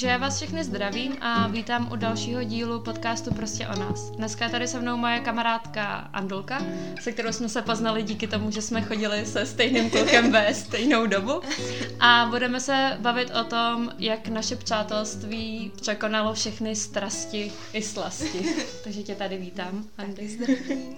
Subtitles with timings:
[0.00, 4.10] Takže já vás všechny zdravím a vítám u dalšího dílu podcastu Prostě o nás.
[4.10, 6.62] Dneska je tady se mnou moje kamarádka Andulka,
[7.00, 11.06] se kterou jsme se poznali díky tomu, že jsme chodili se stejným klukem ve stejnou
[11.06, 11.40] dobu.
[12.00, 18.54] A budeme se bavit o tom, jak naše přátelství překonalo všechny strasti i slasti.
[18.84, 20.28] Takže tě tady vítám, Andy.
[20.28, 20.96] Zdravím.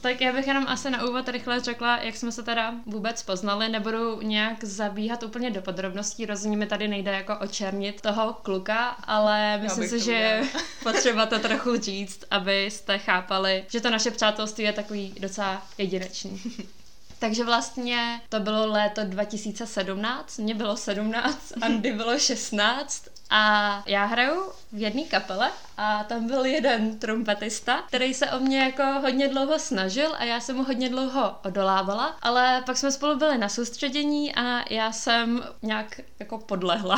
[0.00, 3.68] Tak já bych jenom asi na úvod rychle řekla, jak jsme se teda vůbec poznali.
[3.68, 9.58] Nebudu nějak zabíhat úplně do podrobností, rozhodně mi tady nejde jako očernit toho kluka, ale
[9.62, 10.44] myslím si, že je
[10.82, 16.42] potřeba to trochu říct, abyste chápali, že to naše přátelství je takový docela jedinečný.
[17.18, 24.52] Takže vlastně to bylo léto 2017, mě bylo 17, Andy bylo 16 a já hraju
[24.72, 29.58] v jedné kapele a tam byl jeden trumpetista, který se o mě jako hodně dlouho
[29.58, 34.34] snažil a já jsem mu hodně dlouho odolávala, ale pak jsme spolu byli na soustředění
[34.34, 36.96] a já jsem nějak jako podlehla.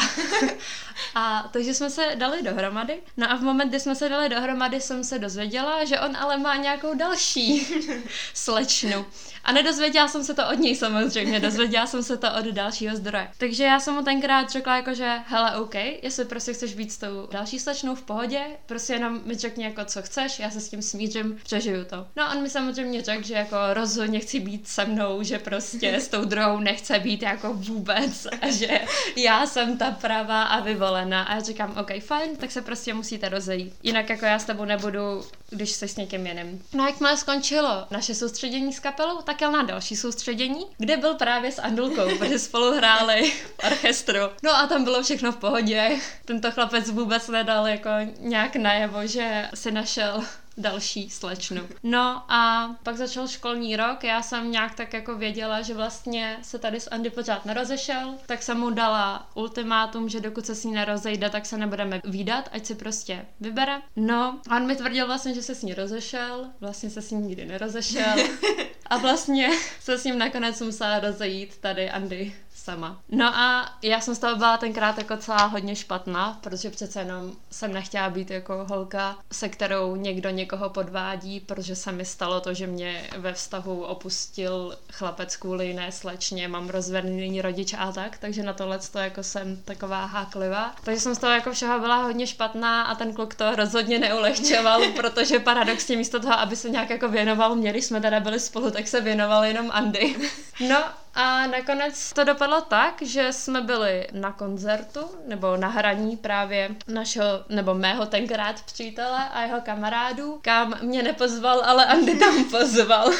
[1.14, 3.02] a takže jsme se dali dohromady.
[3.16, 6.38] No a v moment, kdy jsme se dali dohromady, jsem se dozvěděla, že on ale
[6.38, 7.66] má nějakou další
[8.34, 9.06] slečnu.
[9.44, 13.28] A nedozvěděla jsem se to od něj samozřejmě, dozvěděla jsem se to od dalšího zdroje.
[13.38, 16.98] Takže já jsem mu tenkrát řekla jako, že hele, OK, jestli prostě chceš být s
[16.98, 20.68] tou další slečnou v pohodě, prostě jenom mi řekni jako co chceš, já se s
[20.68, 22.06] tím smířím, přežiju to.
[22.16, 25.94] No a on mi samozřejmě řekl, že jako rozhodně chci být se mnou, že prostě
[25.94, 28.80] s tou druhou nechce být jako vůbec a že
[29.16, 31.22] já jsem ta pravá a vyvolená.
[31.22, 33.74] A já říkám, OK, fajn, tak se prostě musíte rozejít.
[33.82, 36.62] Jinak jako já s tebou nebudu, když jsi s někým jiným.
[36.72, 41.14] No a jakmile skončilo naše soustředění s kapelou, tak jel na další soustředění, kde byl
[41.14, 44.18] právě s Andulkou, protože spolu hráli v orchestru.
[44.42, 45.98] No a tam bylo všechno v pohodě.
[46.24, 50.24] Tento chlapec vůbec nedal jako nějak najevo, že si našel
[50.56, 51.68] další slečnu.
[51.82, 56.58] No a pak začal školní rok, já jsem nějak tak jako věděla, že vlastně se
[56.58, 60.72] tady s Andy pořád nerozešel, tak jsem mu dala ultimátum, že dokud se s ní
[60.72, 63.82] nerozejde, tak se nebudeme výdat, ať si prostě vybere.
[63.96, 67.22] No, a on mi tvrdil vlastně, že se s ní rozešel, vlastně se s ní
[67.22, 68.14] nikdy nerozešel
[68.90, 69.48] a vlastně
[69.80, 72.32] se s ním nakonec musela rozejít tady Andy
[72.64, 73.00] sama.
[73.08, 77.32] No a já jsem z toho byla tenkrát jako celá hodně špatná, protože přece jenom
[77.50, 82.54] jsem nechtěla být jako holka, se kterou někdo někoho podvádí, protože se mi stalo to,
[82.54, 88.42] že mě ve vztahu opustil chlapec kvůli jiné slečně, mám rozvedený rodič a tak, takže
[88.42, 90.74] na tohle to jako jsem taková háklivá.
[90.84, 94.82] Takže jsem z toho jako všeho byla hodně špatná a ten kluk to rozhodně neulehčoval,
[94.96, 98.88] protože paradoxně místo toho, aby se nějak jako věnoval, měli jsme teda byli spolu, tak
[98.88, 100.16] se věnoval jenom Andy.
[100.68, 100.84] No
[101.14, 107.44] a nakonec to dopadlo tak, že jsme byli na koncertu, nebo na hraní právě našeho,
[107.48, 113.10] nebo mého tenkrát přítele a jeho kamarádů, kam mě nepozval, ale Andy tam pozval.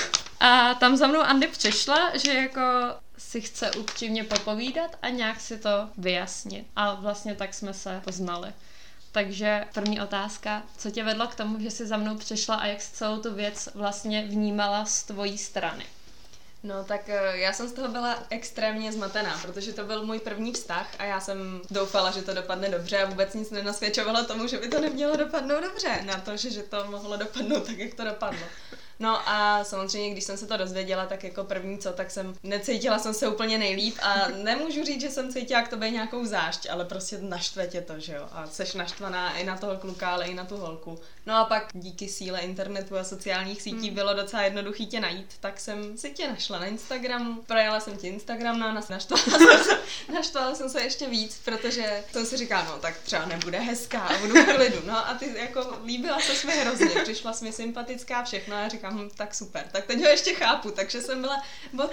[0.41, 2.61] A tam za mnou Andy přišla, že jako
[3.19, 6.67] si chce upřímně popovídat a nějak si to vyjasnit.
[6.77, 8.53] A vlastně tak jsme se poznali.
[9.13, 12.81] Takže první otázka, co tě vedlo k tomu, že jsi za mnou přišla a jak
[12.81, 15.85] jsi celou tu věc vlastně vnímala z tvojí strany?
[16.63, 20.53] No tak eh, já jsem z toho byla extrémně zmatená, protože to byl můj první
[20.53, 24.59] vztah a já jsem doufala, že to dopadne dobře a vůbec nic nenasvědčovalo tomu, že
[24.59, 28.05] by to nemělo dopadnout dobře, na to, že, že to mohlo dopadnout tak, jak to
[28.05, 28.47] dopadlo.
[29.01, 32.99] No a samozřejmě, když jsem se to dozvěděla, tak jako první co, tak jsem necítila
[32.99, 36.85] jsem se úplně nejlíp a nemůžu říct, že jsem cítila k tobě nějakou zášť, ale
[36.85, 38.29] prostě naštve tě to, že jo.
[38.33, 40.99] A seš naštvaná i na toho kluka, ale i na tu holku.
[41.27, 43.95] No a pak díky síle internetu a sociálních sítí hmm.
[43.95, 48.09] bylo docela jednoduchý tě najít, tak jsem si tě našla na Instagramu, projela jsem ti
[48.09, 49.81] Instagram, no a naštvala jsem, se,
[50.15, 54.19] naštvala jsem se ještě víc, protože jsem si říkala, no tak třeba nebude hezká a
[54.19, 54.83] budu v klidu.
[54.87, 58.90] No a ty jako líbila se mi hrozně, přišla jsi mi sympatická všechno a říkám,
[58.91, 61.43] hm, tak super, tak teď ho ještě chápu, takže jsem byla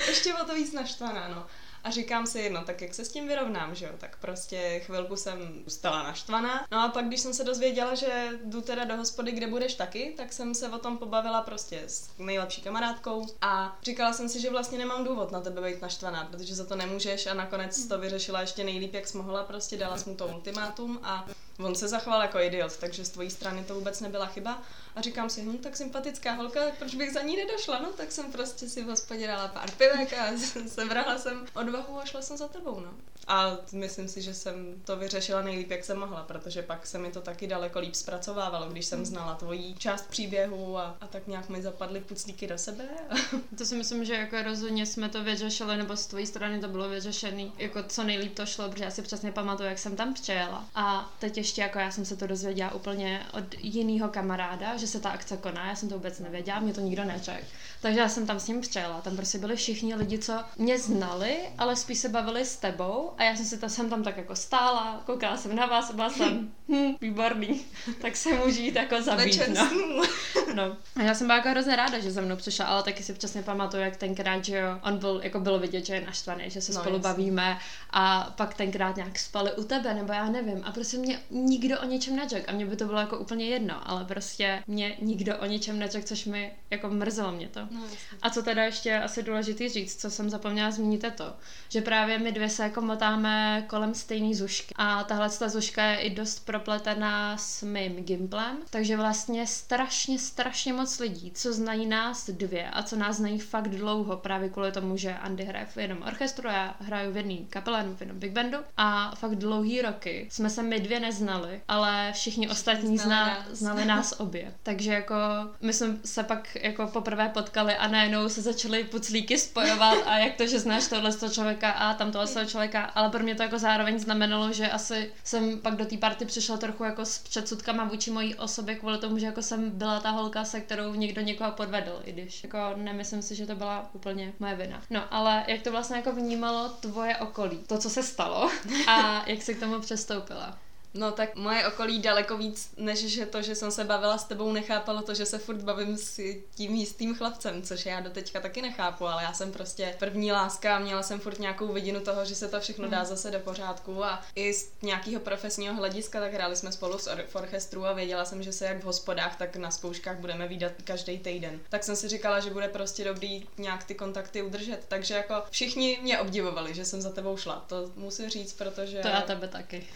[0.08, 1.46] ještě o to víc naštvaná, no.
[1.84, 3.92] A říkám si, no tak jak se s tím vyrovnám, že jo?
[3.98, 6.68] Tak prostě chvilku jsem stala naštvaná.
[6.72, 10.14] No a pak, když jsem se dozvěděla, že jdu teda do hospody, kde budeš taky,
[10.18, 14.50] tak jsem se o tom pobavila prostě s nejlepší kamarádkou a říkala jsem si, že
[14.50, 18.42] vlastně nemám důvod na tebe být naštvaná, protože za to nemůžeš a nakonec to vyřešila
[18.42, 21.28] ještě nejlíp, jak jsi mohla, prostě dala jsi mu to ultimátum a
[21.60, 24.62] on se zachoval jako idiot, takže z tvojí strany to vůbec nebyla chyba.
[24.96, 27.80] A říkám si, hm, tak sympatická holka, tak proč bych za ní nedošla?
[27.80, 30.26] No, tak jsem prostě si v hospodě dala pár pivek a
[30.68, 32.94] sebrala jsem odvahu a šla jsem za tebou, no.
[33.28, 37.12] A myslím si, že jsem to vyřešila nejlíp, jak jsem mohla, protože pak se mi
[37.12, 41.50] to taky daleko líp zpracovávalo, když jsem znala tvoji část příběhu a, a tak nějak
[41.50, 42.84] mi zapadly puclíky do sebe.
[43.58, 46.90] to si myslím, že jako rozhodně jsme to vyřešili, nebo z tvojí strany to bylo
[46.90, 50.66] vyřešené, jako co nejlíp to šlo, protože já si přesně pamatuju, jak jsem tam přijela.
[50.76, 54.88] A teď ještě ještě jako já jsem se to dozvěděla úplně od jiného kamaráda, že
[54.88, 57.46] se ta akce koná, já jsem to vůbec nevěděla, mě to nikdo neřekl.
[57.82, 61.38] Takže já jsem tam s ním přijela, tam prostě byli všichni lidi, co mě znali,
[61.58, 64.36] ale spíš se bavili s tebou a já jsem si tam, jsem tam tak jako
[64.36, 67.66] stála, koukala jsem na vás a byla jsem, hm, výborný,
[68.02, 69.42] tak se můžu jít jako zabít.
[69.56, 69.70] No.
[70.54, 70.78] no.
[70.96, 73.42] A já jsem byla jako hrozně ráda, že za mnou přišla, ale taky si přesně
[73.42, 76.74] pamatuju, jak tenkrát, že jo, on byl, jako bylo vidět, že je naštvaný, že se
[76.74, 77.10] no, spolu jasný.
[77.10, 77.58] bavíme
[77.90, 80.64] a pak tenkrát nějak spali u tebe, nebo já nevím.
[80.66, 83.90] A prostě mě nikdo o něčem neřekl a mě by to bylo jako úplně jedno,
[83.90, 87.60] ale prostě mě nikdo o něčem neřekl, což mi jako mrzelo mě to.
[87.72, 87.82] No,
[88.22, 91.34] a co teda ještě asi důležitý říct, co jsem zapomněla zmínit, je to,
[91.70, 94.74] že právě my dvě se jako motáme kolem stejné zušky.
[94.78, 100.74] A tahle ta zuška je i dost propletená s mým gimplem, takže vlastně strašně, strašně
[100.74, 104.98] moc lidí, co znají nás dvě a co nás znají fakt dlouho, právě kvůli tomu,
[104.98, 108.58] že Andy hraje v jednom orchestru, já hraju v jedné kapele, v jednom big bandu
[108.78, 111.27] a fakt dlouhý roky jsme se my dvě neznali,
[111.68, 113.58] ale všichni ostatní znali, zna, nás.
[113.58, 114.54] znali nás obě.
[114.64, 115.16] Takže jako
[115.62, 120.36] my jsme se pak jako poprvé potkali a najednou se začaly puclíky spojovat a jak
[120.36, 124.00] to, že znáš tohle člověka a tam tohle člověka, ale pro mě to jako zároveň
[124.00, 128.36] znamenalo, že asi jsem pak do té party přišla trochu jako s předsudkama vůči mojí
[128.36, 132.12] osobě kvůli tomu, že jako jsem byla ta holka, se kterou někdo někoho podvedl, i
[132.12, 134.82] když jako nemyslím si, že to byla úplně moje vina.
[134.90, 138.52] No, ale jak to vlastně jako vnímalo tvoje okolí, to, co se stalo
[138.88, 140.58] a jak se k tomu přestoupila?
[140.98, 144.52] No tak moje okolí daleko víc, než že to, že jsem se bavila s tebou,
[144.52, 146.20] nechápalo to, že se furt bavím s
[146.56, 150.76] tím jistým chlapcem, což já do teďka taky nechápu, ale já jsem prostě první láska
[150.76, 153.06] a měla jsem furt nějakou vidinu toho, že se to všechno dá hmm.
[153.06, 156.98] zase do pořádku a i z nějakého profesního hlediska, tak hráli jsme spolu
[157.28, 160.72] v orchestru a věděla jsem, že se jak v hospodách, tak na zkouškách budeme výdat
[160.84, 161.60] každý týden.
[161.70, 166.00] Tak jsem si říkala, že bude prostě dobrý nějak ty kontakty udržet, takže jako všichni
[166.02, 169.00] mě obdivovali, že jsem za tebou šla, to musím říct, protože...
[169.00, 169.88] To já tebe taky.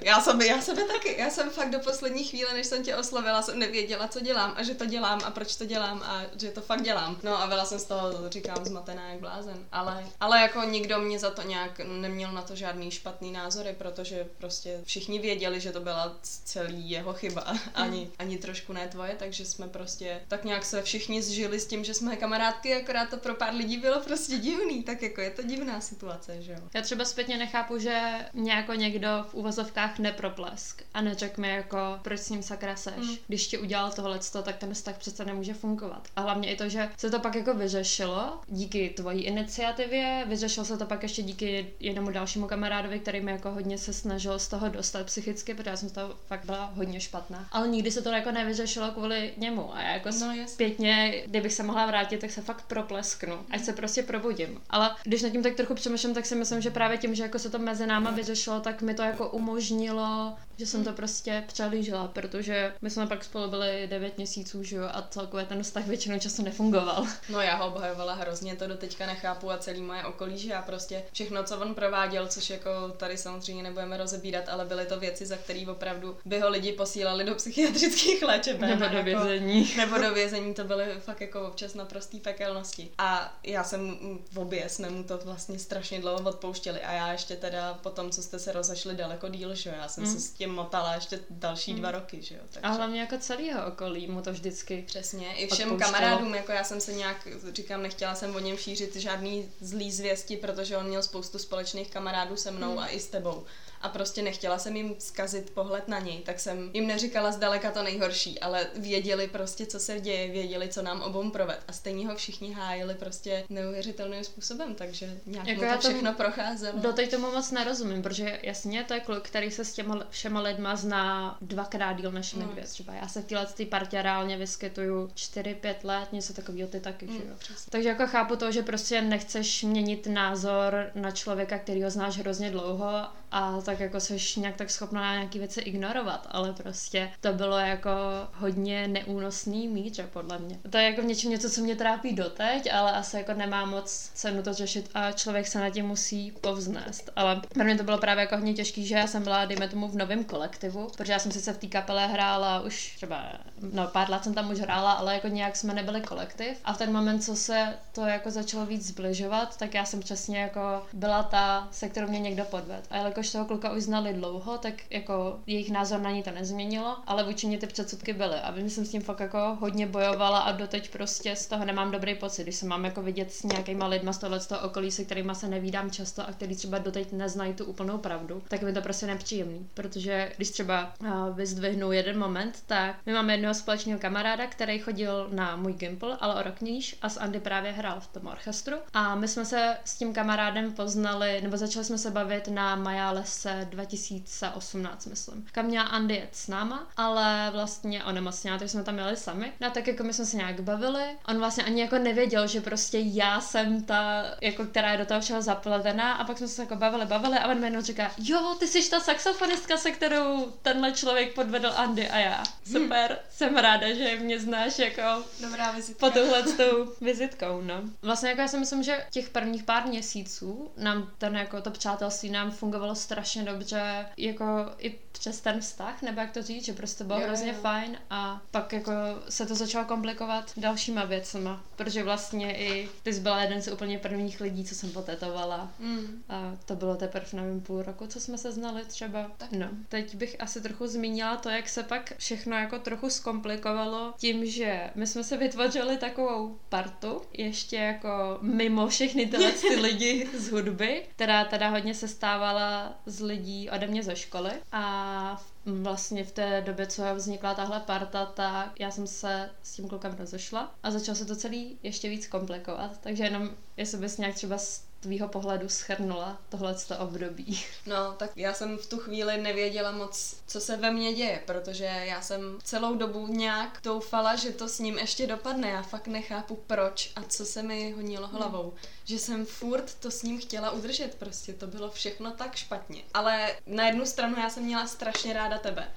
[0.00, 1.16] Já jsem já sebe taky.
[1.18, 4.62] Já jsem fakt do poslední chvíle, než jsem tě oslovila, jsem nevěděla, co dělám a
[4.62, 7.18] že to dělám a proč to dělám a že to fakt dělám.
[7.22, 9.66] No a byla jsem z toho, říkám, zmatená jak blázen.
[9.72, 14.26] Ale, ale jako nikdo mě za to nějak neměl na to žádný špatný názory, protože
[14.38, 18.12] prostě všichni věděli, že to byla celý jeho chyba, ani, hmm.
[18.18, 21.94] ani trošku ne tvoje, takže jsme prostě tak nějak se všichni zžili s tím, že
[21.94, 25.80] jsme kamarádky, akorát to pro pár lidí bylo prostě divný, tak jako je to divná
[25.80, 26.58] situace, že jo.
[26.74, 28.02] Já třeba zpětně nechápu, že
[28.34, 32.94] nějako někdo v uvozovkách nepro proplesk a neřek mi jako, proč s ním sakra seš.
[32.96, 33.16] Mm.
[33.28, 36.08] Když ti udělal tohle, tak ten vztah přece nemůže fungovat.
[36.16, 40.78] A hlavně i to, že se to pak jako vyřešilo díky tvojí iniciativě, vyřešilo se
[40.78, 44.68] to pak ještě díky jednomu dalšímu kamarádovi, který mi jako hodně se snažil z toho
[44.68, 47.48] dostat psychicky, protože já jsem z toho fakt byla hodně špatná.
[47.52, 51.62] Ale nikdy se to jako nevyřešilo kvůli němu a já jako no, zpětně, kdybych se
[51.62, 54.60] mohla vrátit, tak se fakt proplesknu, ať se prostě probudím.
[54.70, 57.38] Ale když nad tím tak trochu přemýšlím, tak si myslím, že právě tím, že jako
[57.38, 60.45] se to mezi náma vyřešilo, tak mi to jako umožnilo Oh.
[60.58, 64.88] Že jsem to prostě přelížila, protože my jsme pak spolu byli 9 měsíců, že jo,
[64.92, 67.06] a celkově ten vztah většinou času nefungoval.
[67.28, 70.62] No já ho obhajovala hrozně, to do teďka nechápu a celý moje okolí, že já
[70.62, 75.26] prostě všechno, co on prováděl, což jako tady samozřejmě nebudeme rozebírat, ale byly to věci,
[75.26, 78.70] za které opravdu by ho lidi posílali do psychiatrických léčeben.
[78.70, 79.70] Nebo do jako- vězení.
[79.76, 82.90] Jako, nebo do vězení, to byly fakt jako občas naprostý pekelnosti.
[82.98, 83.98] A já jsem
[84.32, 88.10] v obě jsme mu to vlastně strašně dlouho odpouštěli a já ještě teda po tom,
[88.10, 90.10] co jste se rozešli daleko díl, že já jsem mm.
[90.12, 91.78] se s tím motala ještě další mm.
[91.78, 92.40] dva roky, že jo.
[92.50, 92.68] Takže...
[92.68, 95.98] A hlavně jako celého okolí mu to vždycky Přesně, i všem odpouštělo.
[95.98, 100.36] kamarádům, jako já jsem se nějak, říkám, nechtěla jsem o něm šířit žádný zlý zvěsti,
[100.36, 102.78] protože on měl spoustu společných kamarádů se mnou mm.
[102.78, 103.44] a i s tebou
[103.80, 107.82] a prostě nechtěla jsem jim zkazit pohled na něj, tak jsem jim neříkala zdaleka to
[107.82, 112.16] nejhorší, ale věděli prostě, co se děje, věděli, co nám obou proved a stejně ho
[112.16, 116.92] všichni hájili prostě neuvěřitelným způsobem, takže nějak jako mu to všechno procházelo.
[116.92, 120.76] teď tomu moc nerozumím, protože jasně to je kluk, který se s těma všema lidma
[120.76, 122.52] zná dvakrát díl než my no.
[122.52, 122.92] dvě třeba.
[122.94, 127.12] Já se v téhle té partě reálně vyskytuju 4-5 let, něco takového ty taky, mm,
[127.12, 127.56] že jo.
[127.70, 132.50] Takže jako chápu to, že prostě nechceš měnit názor na člověka, který ho znáš hrozně
[132.50, 133.06] dlouho
[133.36, 137.90] a tak jako seš nějak tak schopná nějaký věci ignorovat, ale prostě to bylo jako
[138.32, 140.58] hodně neúnosný míče podle mě.
[140.70, 144.10] To je jako v něčem něco, co mě trápí doteď, ale asi jako nemá moc
[144.14, 147.10] cenu to řešit a člověk se na tím musí povznést.
[147.16, 149.88] Ale pro mě to bylo právě jako hodně těžký, že já jsem byla, dejme tomu,
[149.88, 153.32] v novém kolektivu, protože já jsem sice v té kapele hrála už třeba,
[153.72, 156.58] no pár let jsem tam už hrála, ale jako nějak jsme nebyli kolektiv.
[156.64, 160.38] A v ten moment, co se to jako začalo víc zbližovat, tak já jsem přesně
[160.38, 162.86] jako byla ta, se kterou mě někdo podved.
[162.90, 166.96] A jelikož toho kluka už znali dlouho, tak jako jejich názor na ní to nezměnilo,
[167.06, 168.34] ale vůči mě ty předsudky byly.
[168.34, 171.90] A vím, jsem s tím fakt jako hodně bojovala a doteď prostě z toho nemám
[171.90, 174.90] dobrý pocit, když se mám jako vidět s nějakýma lidma z tohle z toho okolí,
[174.90, 178.72] se kterými se nevídám často a který třeba doteď neznají tu úplnou pravdu, tak mi
[178.72, 179.68] to prostě nepříjemný.
[179.74, 185.28] Protože když třeba uh, vyzdvihnu jeden moment, tak my máme jednoho společného kamaráda, který chodil
[185.32, 188.76] na můj Gimple, ale o rok níž a s Andy právě hrál v tom orchestru.
[188.92, 192.76] A my jsme se s tím kamarádem poznali, nebo začali jsme se bavit na
[193.06, 195.46] Majálese 2018, myslím.
[195.52, 199.52] Kam měla Andy jet s náma, ale vlastně onemocněla, takže jsme tam jeli sami.
[199.60, 201.04] No tak jako my jsme se nějak bavili.
[201.28, 205.20] On vlastně ani jako nevěděl, že prostě já jsem ta, jako která je do toho
[205.20, 208.66] všeho zapletená a pak jsme se jako bavili, bavili a on mi říká, jo, ty
[208.66, 212.42] jsi ta saxofonistka, se kterou tenhle člověk podvedl Andy a já.
[212.72, 213.18] Super, hmm.
[213.30, 215.02] jsem ráda, že mě znáš jako
[215.40, 216.06] Dobrá vizitka.
[216.06, 217.74] po tuhle tou vizitkou, no.
[218.02, 222.30] Vlastně jako já si myslím, že těch prvních pár měsíců nám ten jako to přátelství
[222.30, 224.44] nám fungovalo strašně dobře, jako
[224.78, 227.58] i přes ten vztah, nebo jak to říct, že prostě bylo jo, hrozně jo.
[227.62, 228.92] fajn a pak jako
[229.28, 233.98] se to začalo komplikovat dalšíma věcma, protože vlastně i ty jsi byla jeden z úplně
[233.98, 236.22] prvních lidí, co jsem potetovala mm.
[236.28, 239.30] a to bylo teprve nevím půl roku, co jsme se znali třeba.
[239.36, 239.52] Tak.
[239.52, 244.46] No, teď bych asi trochu zmínila to, jak se pak všechno jako trochu zkomplikovalo tím,
[244.46, 250.50] že my jsme se vytvořili takovou partu, ještě jako mimo všechny tyhle ty lidi z
[250.50, 256.32] hudby, která teda hodně se stávala z lidí ode mě ze školy a vlastně v
[256.32, 260.90] té době, co vznikla tahle parta, tak já jsem se s tím klukem rozešla a
[260.90, 262.98] začalo se to celý ještě víc komplikovat.
[263.00, 264.58] Takže jenom, jestli bys nějak třeba
[265.06, 267.60] tvýho pohledu schrnula tohle období?
[267.86, 271.84] No, tak já jsem v tu chvíli nevěděla moc, co se ve mně děje, protože
[271.84, 275.68] já jsem celou dobu nějak doufala, že to s ním ještě dopadne.
[275.68, 278.62] Já fakt nechápu proč a co se mi honilo hlavou.
[278.62, 278.78] Hmm.
[279.04, 283.02] Že jsem furt to s ním chtěla udržet, prostě to bylo všechno tak špatně.
[283.14, 285.88] Ale na jednu stranu já jsem měla strašně ráda tebe.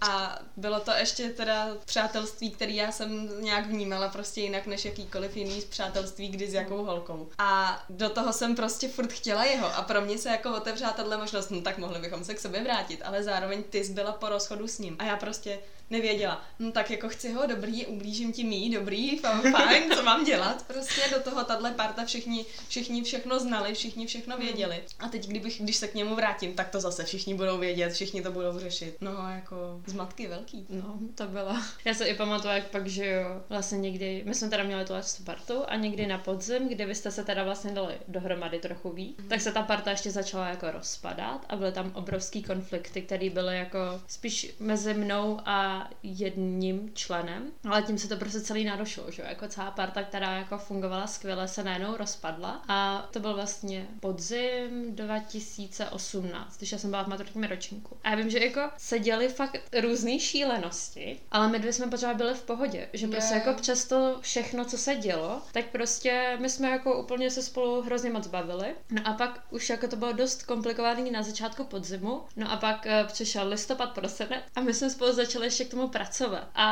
[0.00, 5.36] A bylo to ještě teda přátelství, který já jsem nějak vnímala prostě jinak než jakýkoliv
[5.36, 7.28] jiný přátelství, kdy s jakou holkou.
[7.38, 11.16] A do toho jsem prostě furt chtěla jeho a pro mě se jako otevřela tahle
[11.16, 14.28] možnost, no tak mohli bychom se k sobě vrátit, ale zároveň ty jsi byla po
[14.28, 14.96] rozchodu s ním.
[14.98, 15.58] A já prostě
[15.92, 19.18] nevěděla, no tak jako chci ho, dobrý, ublížím ti mý, dobrý,
[19.52, 20.64] fajn, co mám dělat?
[20.66, 24.82] Prostě do toho tahle parta všichni, všichni všechno znali, všichni všechno věděli.
[24.98, 28.22] A teď, kdybych, když se k němu vrátím, tak to zase všichni budou vědět, všichni
[28.22, 28.96] to budou řešit.
[29.00, 30.66] No jako zmatky velký.
[30.68, 31.56] No, to bylo.
[31.84, 34.94] Já se i pamatuju, jak pak, že jo, vlastně někdy, my jsme teda měli tu
[35.24, 39.18] partu a někdy na podzim, kdy vy jste se teda vlastně dali dohromady trochu víc,
[39.18, 39.28] mm.
[39.28, 43.56] tak se ta parta ještě začala jako rozpadat a byly tam obrovský konflikty, které byly
[43.56, 49.22] jako spíš mezi mnou a jedním členem, ale tím se to prostě celý narušilo, že
[49.28, 54.94] jako celá parta, která jako fungovala skvěle, se najednou rozpadla a to byl vlastně podzim
[54.94, 57.96] 2018, když já jsem byla v maturitním ročníku.
[58.04, 62.16] A já vím, že jako se děly fakt různé šílenosti, ale my dvě jsme pořád
[62.16, 63.46] byli v pohodě, že prostě yeah.
[63.46, 67.82] jako přes to všechno, co se dělo, tak prostě my jsme jako úplně se spolu
[67.82, 68.74] hrozně moc bavili.
[68.90, 72.86] No a pak už jako to bylo dost komplikovaný na začátku podzimu, no a pak
[72.86, 76.48] uh, přišel listopad, prosinec a my jsme spolu začali ještě tomu pracovat.
[76.54, 76.68] A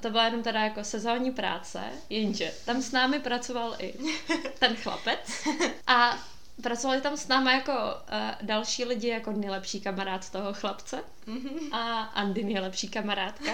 [0.00, 1.80] to byla jenom teda jako sezónní práce,
[2.10, 3.94] jenže tam s námi pracoval i
[4.58, 5.30] ten chlapec
[5.86, 6.18] a
[6.62, 11.04] pracovali tam s námi jako uh, další lidi, jako nejlepší kamarád toho chlapce
[11.72, 13.52] a Andy nejlepší kamarádka.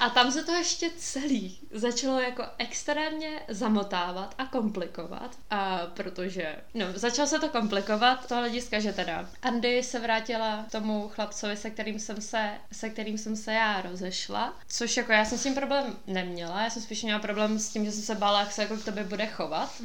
[0.00, 6.86] A tam se to ještě celý začalo jako extrémně zamotávat a komplikovat, a protože, no,
[6.94, 11.98] začalo se to komplikovat to hlediska, že teda Andy se vrátila tomu chlapcovi, se kterým
[11.98, 15.96] jsem se, se kterým jsem se já rozešla, což jako já jsem s tím problém
[16.06, 18.76] neměla, já jsem spíš měla problém s tím, že jsem se bála, jak se jako
[18.76, 19.82] k tobě bude chovat.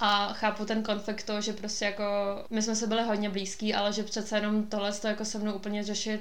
[0.00, 2.04] A chápu ten konflikt to, že prostě jako
[2.50, 5.52] my jsme se byli hodně blízký, ale že přece jenom tohle to jako se mnou
[5.52, 6.20] úplně řešit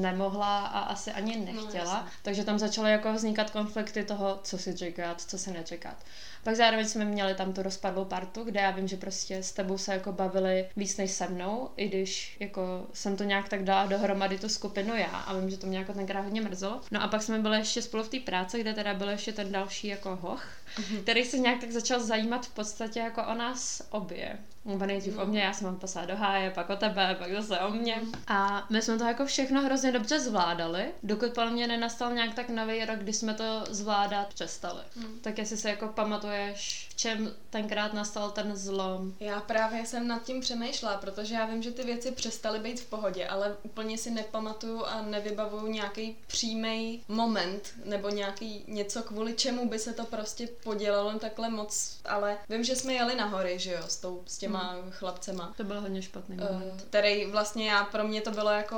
[0.00, 2.00] nemohla a asi ani no, nechtěla.
[2.02, 5.96] No, takže tam začaly jako vznikat konflikty toho, co si říkat, co si nečekat.
[6.44, 9.78] Pak zároveň jsme měli tam tu rozpadlou partu, kde já vím, že prostě s tebou
[9.78, 13.86] se jako bavili víc než se mnou, i když jako jsem to nějak tak dala
[13.86, 16.80] dohromady tu skupinu já a vím, že to mě jako tenkrát hodně mrzelo.
[16.90, 19.52] No a pak jsme byli ještě spolu v té práci, kde teda byl ještě ten
[19.52, 20.44] další jako hoch,
[20.76, 21.02] mm-hmm.
[21.02, 24.38] který se nějak tak začal zajímat v podstatě jako o nás obě.
[24.64, 27.60] Nebo nejdřív o mě, já jsem ho poslala do háje, pak o tebe, pak zase
[27.60, 28.00] o mě.
[28.26, 32.48] A my jsme to jako všechno hrozně dobře zvládali, dokud podle mě nenastal nějak tak
[32.48, 34.80] nový rok, kdy jsme to zvládat přestali.
[34.96, 35.18] Mm.
[35.20, 39.14] Tak jestli se jako pamatuješ, v čem tenkrát nastal ten zlom?
[39.20, 42.86] Já právě jsem nad tím přemýšlela, protože já vím, že ty věci přestaly být v
[42.86, 49.68] pohodě, ale úplně si nepamatuju a nevybavuju nějaký přímý moment nebo nějaký něco, kvůli čemu
[49.68, 53.72] by se to prostě podělalo takhle moc, ale vím, že jsme jeli na hory, že
[53.72, 54.90] jo, s, tou, s těma hmm.
[54.90, 55.54] chlapcema.
[55.56, 56.82] To byl hodně špatný uh, moment.
[56.82, 58.76] Který vlastně já, pro mě to bylo jako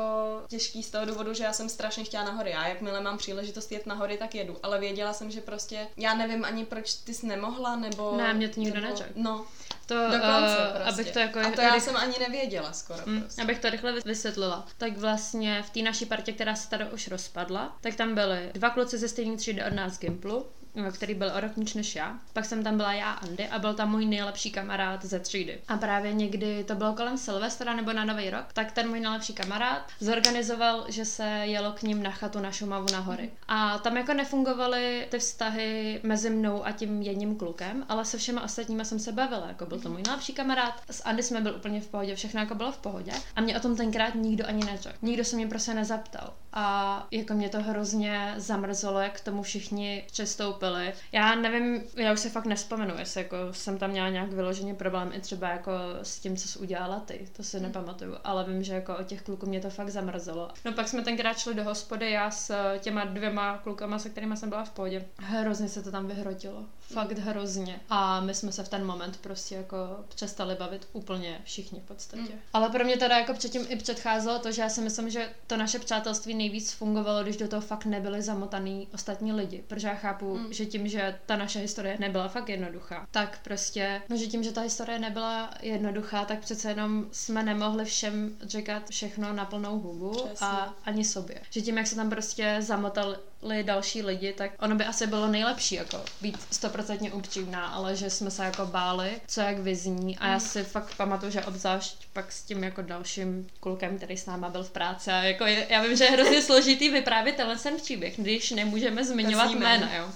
[0.48, 2.50] těžký z toho důvodu, že já jsem strašně chtěla na hory.
[2.50, 4.56] Já jakmile mám příležitost jet na hory, tak jedu.
[4.62, 8.13] Ale věděla jsem, že prostě, já nevím ani proč ty jsi nemohla, nebo...
[8.16, 9.12] Ne, mě to nikdo neřekl.
[9.14, 9.46] No,
[9.86, 10.92] to, Dokonce uh, prostě.
[10.92, 11.40] abych to jako...
[11.40, 13.42] A to já jsem ani nevěděla skoro mm, prostě.
[13.42, 14.66] Abych to rychle vysvětlila.
[14.78, 18.70] Tak vlastně v té naší partě, která se tady už rozpadla, tak tam byly dva
[18.70, 20.46] kluci ze stejné třídy od nás z Gimplu
[20.92, 22.18] který byl o rok níž než já.
[22.32, 25.58] Pak jsem tam byla já, Andy, a byl tam můj nejlepší kamarád ze třídy.
[25.68, 29.32] A právě někdy, to bylo kolem Silvestra nebo na Nový rok, tak ten můj nejlepší
[29.32, 33.30] kamarád zorganizoval, že se jelo k ním na chatu na Šumavu na hory.
[33.48, 38.42] A tam jako nefungovaly ty vztahy mezi mnou a tím jedním klukem, ale se všema
[38.42, 39.48] ostatníma jsem se bavila.
[39.48, 42.54] Jako byl to můj nejlepší kamarád, s Andy jsme byl úplně v pohodě, všechno jako
[42.54, 43.12] bylo v pohodě.
[43.36, 44.98] A mě o tom tenkrát nikdo ani neřekl.
[45.02, 46.34] Nikdo se mě prostě nezaptal.
[46.52, 50.92] A jako mě to hrozně zamrzelo, jak k tomu všichni přistoupili koupili.
[51.12, 55.10] Já nevím, já už se fakt nespomenu, jestli jako jsem tam měla nějak vyloženě problém
[55.14, 57.66] i třeba jako s tím, co jsi udělala ty, to si hmm.
[57.66, 60.50] nepamatuju, ale vím, že jako o těch kluků mě to fakt zamrzelo.
[60.64, 64.48] No pak jsme tenkrát šli do hospody, já s těma dvěma klukama, se kterými jsem
[64.48, 65.04] byla v pohodě.
[65.18, 66.64] Hrozně se to tam vyhrotilo
[66.94, 67.80] fakt hrozně.
[67.90, 69.76] A my jsme se v ten moment prostě jako
[70.08, 72.22] přestali bavit úplně všichni v podstatě.
[72.22, 72.38] Mm.
[72.52, 75.56] Ale pro mě teda jako předtím i předcházelo to, že já si myslím, že to
[75.56, 79.64] naše přátelství nejvíc fungovalo, když do toho fakt nebyli zamotaný ostatní lidi.
[79.68, 80.52] Protože já chápu, mm.
[80.52, 84.52] že tím, že ta naše historie nebyla fakt jednoduchá, tak prostě, no že tím, že
[84.52, 90.10] ta historie nebyla jednoduchá, tak přece jenom jsme nemohli všem říkat všechno na plnou hubu
[90.10, 90.46] Přesně.
[90.46, 91.40] a ani sobě.
[91.50, 93.16] Že tím, jak se tam prostě zamotali
[93.62, 98.30] další lidi, tak ono by asi bylo nejlepší jako být stoprocentně upřímná, ale že jsme
[98.30, 102.42] se jako báli, co jak vyzní a já si fakt pamatuju, že obzvlášť pak s
[102.42, 105.96] tím jako dalším klukem, který s náma byl v práci a jako je, já vím,
[105.96, 110.10] že je hrozně složitý vyprávět tenhle ten příběh, když nemůžeme zmiňovat jména, jo.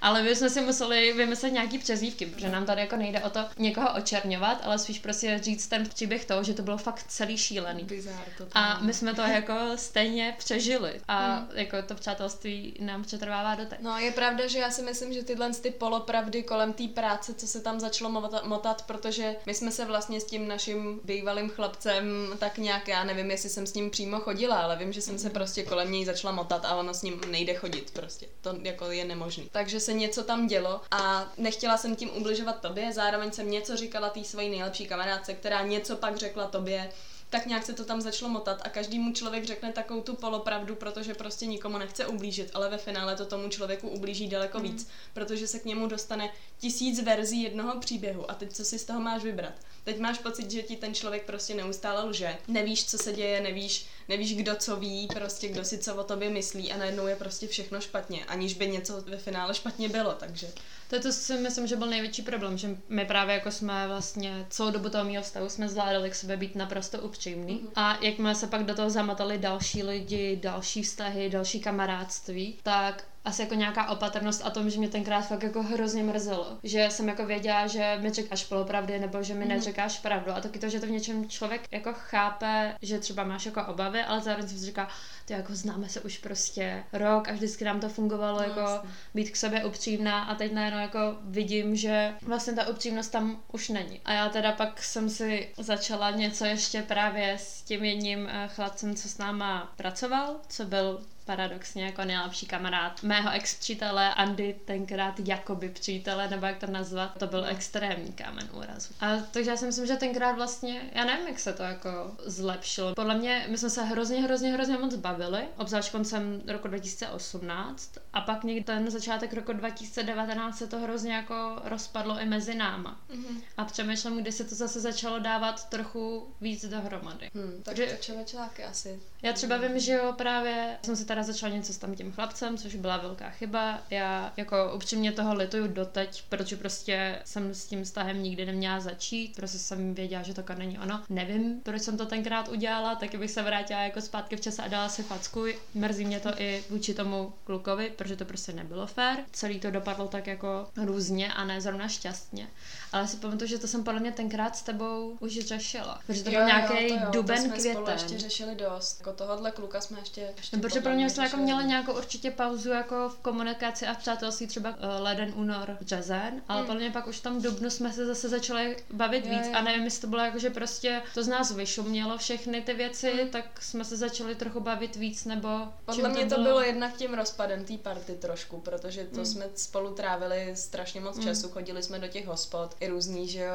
[0.00, 3.40] Ale my jsme si museli vymyslet nějaký přezívky, protože nám tady jako nejde o to
[3.58, 7.84] někoho očerňovat, ale spíš prostě říct ten příběh toho, že to bylo fakt celý šílený.
[7.84, 11.48] Bizár, a my jsme to jako stejně přežili a hmm.
[11.54, 13.78] jako to přátelství nám přetrvává doteď.
[13.82, 17.46] No je pravda, že já si myslím, že tyhle ty polopravdy kolem té práce, co
[17.46, 22.04] se tam začalo motat, motat, protože my jsme se vlastně s tím naším bývalým chlapcem
[22.38, 25.30] tak nějak, já nevím, jestli jsem s ním přímo chodila, ale vím, že jsem se
[25.30, 28.26] prostě kolem něj začala motat a ono s ním nejde chodit prostě.
[28.40, 29.48] To jako je nemožný.
[29.52, 34.10] Takže se něco tam dělo a nechtěla jsem tím ubližovat tobě, zároveň jsem něco říkala
[34.10, 36.90] té své nejlepší kamarádce, která něco pak řekla tobě,
[37.34, 40.74] tak nějak se to tam začalo motat a každý mu člověk řekne takovou tu polopravdu,
[40.74, 44.64] protože prostě nikomu nechce ublížit, ale ve finále to tomu člověku ublíží daleko mm.
[44.64, 48.84] víc, protože se k němu dostane tisíc verzí jednoho příběhu a teď co si z
[48.84, 49.52] toho máš vybrat?
[49.84, 53.86] Teď máš pocit, že ti ten člověk prostě neustále lže, nevíš, co se děje, nevíš,
[54.08, 57.46] nevíš, kdo co ví, prostě kdo si co o tobě myslí a najednou je prostě
[57.46, 60.48] všechno špatně, aniž by něco ve finále špatně bylo, takže...
[60.90, 64.70] To, to si myslím, že byl největší problém, že my právě jako jsme vlastně celou
[64.70, 67.60] dobu toho mého vztahu jsme zvládali k sobě být naprosto upřímný.
[67.60, 67.72] Mm-hmm.
[67.76, 73.42] A jakmile se pak do toho zamotali další lidi, další vztahy, další kamarádství, tak asi
[73.42, 76.58] jako nějaká opatrnost a tom, že mě tenkrát fakt jako hrozně mrzelo.
[76.62, 79.48] Že jsem jako věděla, že mi čekáš polopravdy nebo že mi mm.
[79.48, 80.32] neřekáš pravdu.
[80.32, 83.93] A taky to, že to v něčem člověk jako chápe, že třeba máš jako obavy,
[84.02, 84.88] ale zároveň si říká,
[85.24, 88.90] ty jako známe se už prostě rok a vždycky nám to fungovalo no, jako jasný.
[89.14, 93.68] být k sobě upřímná a teď najednou jako vidím, že vlastně ta upřímnost tam už
[93.68, 94.00] není.
[94.04, 98.94] A já teda pak jsem si začala něco ještě právě s tím jedním eh, chlapcem,
[98.94, 105.68] co s náma pracoval, co byl paradoxně jako nejlepší kamarád mého ex-přítele Andy, tenkrát jakoby
[105.68, 108.94] přítele, nebo jak to nazvat, to byl extrémní kámen úrazu.
[109.00, 112.94] A takže já si myslím, že tenkrát vlastně, já nevím, jak se to jako zlepšilo.
[112.94, 118.20] Podle mě, my jsme se hrozně, hrozně, hrozně moc bavili, obzvlášť koncem roku 2018 a
[118.20, 123.00] pak někdy ten začátek roku 2019 se to hrozně jako rozpadlo i mezi náma.
[123.10, 123.42] Mm-hmm.
[123.56, 127.30] A přemýšlím, kdy se to zase začalo dávat trochu víc dohromady.
[127.34, 129.00] Hmm, tak že, to člověčáky asi.
[129.22, 132.58] Já třeba vím, že jo, právě jsem se teda začala něco s tam tím chlapcem,
[132.58, 133.78] což byla velká chyba.
[133.90, 139.36] Já jako upřímně toho lituju doteď, protože prostě jsem s tím vztahem nikdy neměla začít,
[139.36, 141.02] prostě jsem věděla, že to není ono.
[141.08, 144.68] Nevím, proč jsem to tenkrát udělala, tak bych se vrátila jako zpátky v čase a
[144.68, 145.44] dala si facku.
[145.74, 149.18] Mrzí mě to i vůči tomu klukovi, protože to prostě nebylo fér.
[149.32, 152.48] Celý to dopadlo tak jako různě a ne zrovna šťastně.
[152.92, 156.00] Ale si pamatuju, že to jsem podle mě tenkrát s tebou už řešila.
[156.06, 157.92] Protože to byl nějaký duben, to jsme květen.
[157.92, 159.00] ještě řešili dost.
[159.00, 161.92] Jako tohohle kluka jsme ještě, ještě no, protože pro mě mě jsme jako měli nějakou
[161.92, 166.66] určitě pauzu jako v komunikaci a v přátelství třeba uh, leden, únor, březen, ale hmm.
[166.66, 169.52] podle mě pak už tam dubnu jsme se zase začali bavit je, víc je.
[169.52, 173.10] a nevím, jestli to bylo jako, že prostě to z nás vyšumělo všechny ty věci,
[173.10, 173.28] hmm.
[173.28, 175.48] tak jsme se začali trochu bavit víc, nebo
[175.84, 176.44] Podle mě to bylo?
[176.44, 179.26] bylo jednak tím rozpadem té party trošku, protože to hmm.
[179.26, 181.24] jsme spolu trávili strašně moc hmm.
[181.24, 183.54] času, chodili jsme do těch hospod, i různý, že jo,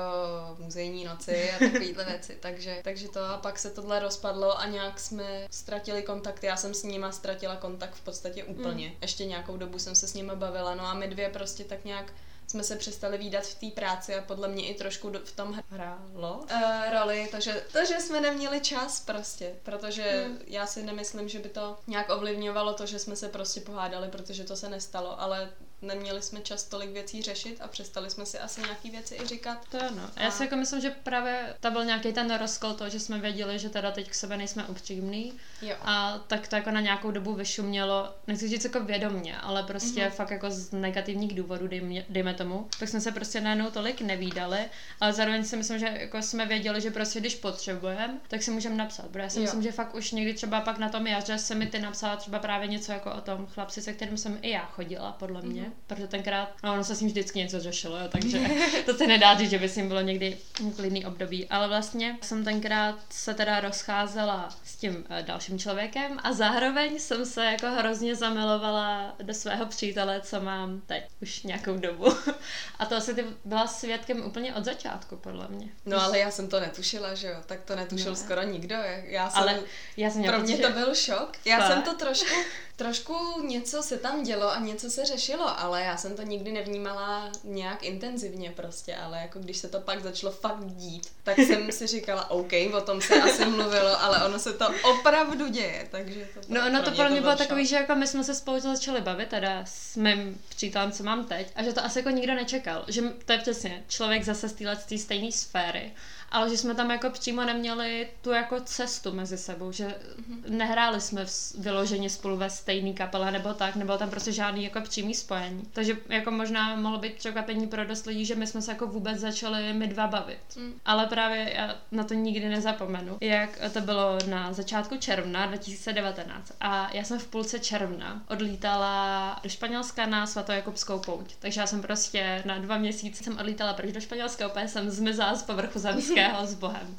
[0.60, 5.00] muzejní noci a takovýhle věci, takže, takže to a pak se tohle rozpadlo a nějak
[5.00, 8.88] jsme ztratili kontakt, já jsem s nima ztratila kontakt v podstatě úplně.
[8.88, 8.98] Hmm.
[9.02, 12.14] Ještě nějakou dobu jsem se s nima bavila, no a my dvě prostě tak nějak
[12.48, 16.38] jsme se přestali výdat v té práci a podle mě i trošku v tom hrálo
[16.38, 20.38] uh, roli, takže to, že jsme neměli čas prostě, protože hmm.
[20.48, 24.44] já si nemyslím, že by to nějak ovlivňovalo to, že jsme se prostě pohádali, protože
[24.44, 25.50] to se nestalo, ale
[25.82, 29.66] neměli jsme čas tolik věcí řešit a přestali jsme si asi nějaký věci i říkat.
[29.72, 30.10] To ano.
[30.16, 30.22] A...
[30.22, 33.60] Já si jako myslím, že právě to byl nějaký ten rozkol toho, že jsme věděli,
[33.60, 35.34] že teda teď k sobě nejsme upřímný.
[35.62, 35.76] Jo.
[35.82, 40.12] A tak to jako na nějakou dobu vyšumělo, nechci říct jako vědomně, ale prostě mm-hmm.
[40.12, 42.68] fakt jako z negativních důvodů, dejme, dejme tomu.
[42.80, 44.60] Tak jsme se prostě najednou tolik nevídali,
[45.02, 48.76] ale zároveň si myslím, že jako jsme věděli, že prostě když potřebujeme, tak si můžeme
[48.76, 49.06] napsat.
[49.08, 49.42] Protože já si jo.
[49.42, 52.40] myslím, že fakt už někdy třeba pak na tom jaře se mi ty napsala třeba
[52.40, 55.62] právě něco jako o tom chlapci, se kterým jsem i já chodila, podle mě.
[55.62, 58.40] Mm-hmm protože tenkrát, no ono se s ním vždycky něco řešilo, jo, takže
[58.86, 60.38] to se nedá říct, že by s ním bylo někdy
[60.76, 66.34] klidný období, ale vlastně jsem tenkrát se teda rozcházela s tím eh, dalším člověkem a
[66.34, 72.06] zároveň jsem se jako hrozně zamilovala do svého přítele, co mám teď už nějakou dobu.
[72.80, 75.68] A to asi ty byla svědkem úplně od začátku, podle mě.
[75.86, 78.16] No ale já jsem to netušila, že jo, tak to netušil no.
[78.16, 78.76] skoro nikdo.
[79.04, 79.60] Já jsem, ale
[79.98, 81.32] já jsem pro mě to byl šok.
[81.46, 81.68] Já Fakt?
[81.68, 82.36] jsem to trošku,
[82.80, 87.32] trošku něco se tam dělo a něco se řešilo, ale já jsem to nikdy nevnímala
[87.44, 91.88] nějak intenzivně prostě, ale jako když se to pak začalo fakt dít, tak jsem si
[91.88, 96.40] říkala, OK, o tom se asi mluvilo, ale ono se to opravdu děje, takže to
[96.48, 99.30] No ono to pro mě bylo takový, že jako my jsme se spolu začali bavit
[99.30, 103.02] teda s mým přítelem, co mám teď, a že to asi jako nikdo nečekal, že
[103.26, 105.94] to je přesně člověk zase z téhle stejné sféry,
[106.32, 110.50] ale že jsme tam jako přímo neměli tu jako cestu mezi sebou, že mm-hmm.
[110.50, 111.26] nehráli jsme
[111.58, 115.64] vyloženě spolu ve stejný kapele nebo tak, nebylo tam prostě žádný jako přímý spojení.
[115.74, 119.20] Takže jako možná mohlo být překvapení pro dost lidí, že my jsme se jako vůbec
[119.20, 120.40] začali my dva bavit.
[120.56, 120.74] Mm.
[120.86, 126.90] Ale právě já na to nikdy nezapomenu, jak to bylo na začátku června 2019 a
[126.94, 131.36] já jsem v půlce června odlítala do Španělska na svatojakubskou pouť.
[131.40, 135.36] Takže já jsem prostě na dva měsíce jsem odlítala pryč do Španělska, opět jsem zmizela
[135.36, 136.96] z povrchu zemské blízkého s Bohem.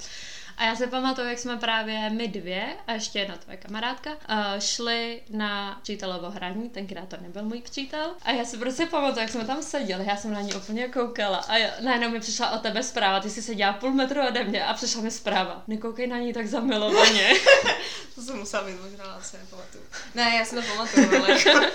[0.60, 4.36] A já se pamatuju, jak jsme právě my dvě a ještě jedna tvoje kamarádka uh,
[4.58, 8.14] šli na přítelovo hraní, tenkrát to nebyl můj přítel.
[8.22, 11.36] A já si prostě pamatuju, jak jsme tam seděli, já jsem na ní úplně koukala
[11.36, 14.64] a já, najednou mi přišla o tebe zpráva, ty jsi seděla půl metru ode mě
[14.64, 15.62] a přišla mi zpráva.
[15.66, 17.28] Nekoukej na ní tak zamilovaně.
[18.14, 19.84] to jsem musela být možná, asi nepamatuju.
[20.14, 21.38] Ne, já si to pamatuju, ale...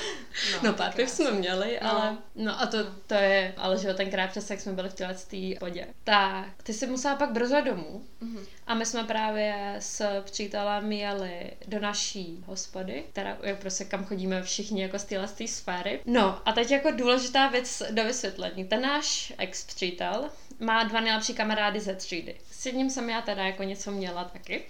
[0.53, 1.91] No, no pár piv jsme měli, no.
[1.91, 2.17] ale...
[2.35, 5.15] No a to, to je, ale že tenkrát přes jak jsme byli v téhle
[5.59, 5.87] podě.
[6.03, 8.45] Tak, ty jsi musela pak brzo domů mm-hmm.
[8.67, 14.43] A my jsme právě s přítelem jeli do naší hospody, která je prostě kam chodíme
[14.43, 15.99] všichni jako z téhle sféry.
[16.05, 18.65] No a teď jako důležitá věc do vysvětlení.
[18.65, 22.35] Ten náš ex-přítel má dva nejlepší kamarády ze třídy.
[22.51, 24.63] S jedním jsem já teda jako něco měla taky.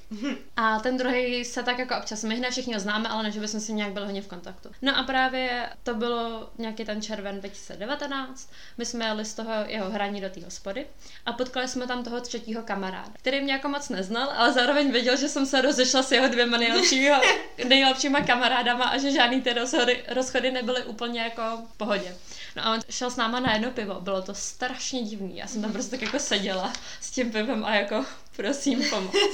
[0.56, 3.40] A ten druhý se tak jako občas, my hned všichni ho známe, ale ne, že
[3.40, 4.70] bychom si nějak byli hodně v kontaktu.
[4.82, 8.50] No a právě to bylo nějaký ten červen 2019.
[8.78, 10.88] My jsme jeli z toho jeho hraní do té hospody
[11.26, 15.18] a potkali jsme tam toho třetího kamaráda, který mě jako moc neznal, ale zároveň věděl,
[15.18, 17.16] že jsem se rozešla s jeho dvěma nejlepšího,
[17.68, 21.42] nejlepšíma kamarádama a že žádný ty rozchody, rozchody nebyly úplně jako
[21.74, 22.16] v pohodě.
[22.56, 25.38] No a on šel s náma na jedno pivo, bylo to strašně divný.
[25.38, 29.16] Já jsem tam prostě tak jako seděla s tím pivem a jako prosím pomoct.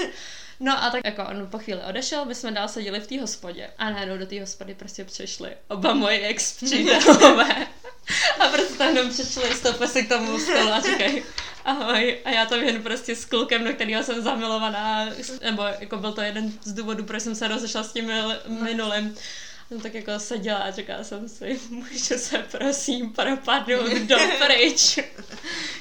[0.63, 3.69] No a tak jako on po chvíli odešel, my jsme dál seděli v té hospodě
[3.77, 7.67] a najednou do té hospody prostě přišli oba moji ex přítelové.
[8.39, 11.23] A prostě jenom přišli, stoupili si k tomu stolu a říkají
[11.65, 12.17] ahoj.
[12.25, 15.09] A já tam jen prostě s klukem, do kterého jsem zamilovaná,
[15.41, 18.11] nebo jako byl to jeden z důvodů, proč jsem se rozešla s tím
[18.47, 19.15] minulým
[19.71, 24.99] jsem tak jako seděla a říkala jsem si, můžu se prosím propadnout do pryč.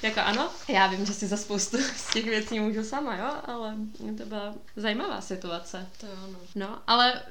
[0.02, 3.74] jako ano, já vím, že si za spoustu z těch věcí můžu sama, jo, ale
[4.18, 5.86] to byla zajímavá situace.
[6.00, 6.38] To jo, no.
[6.54, 7.22] No, ale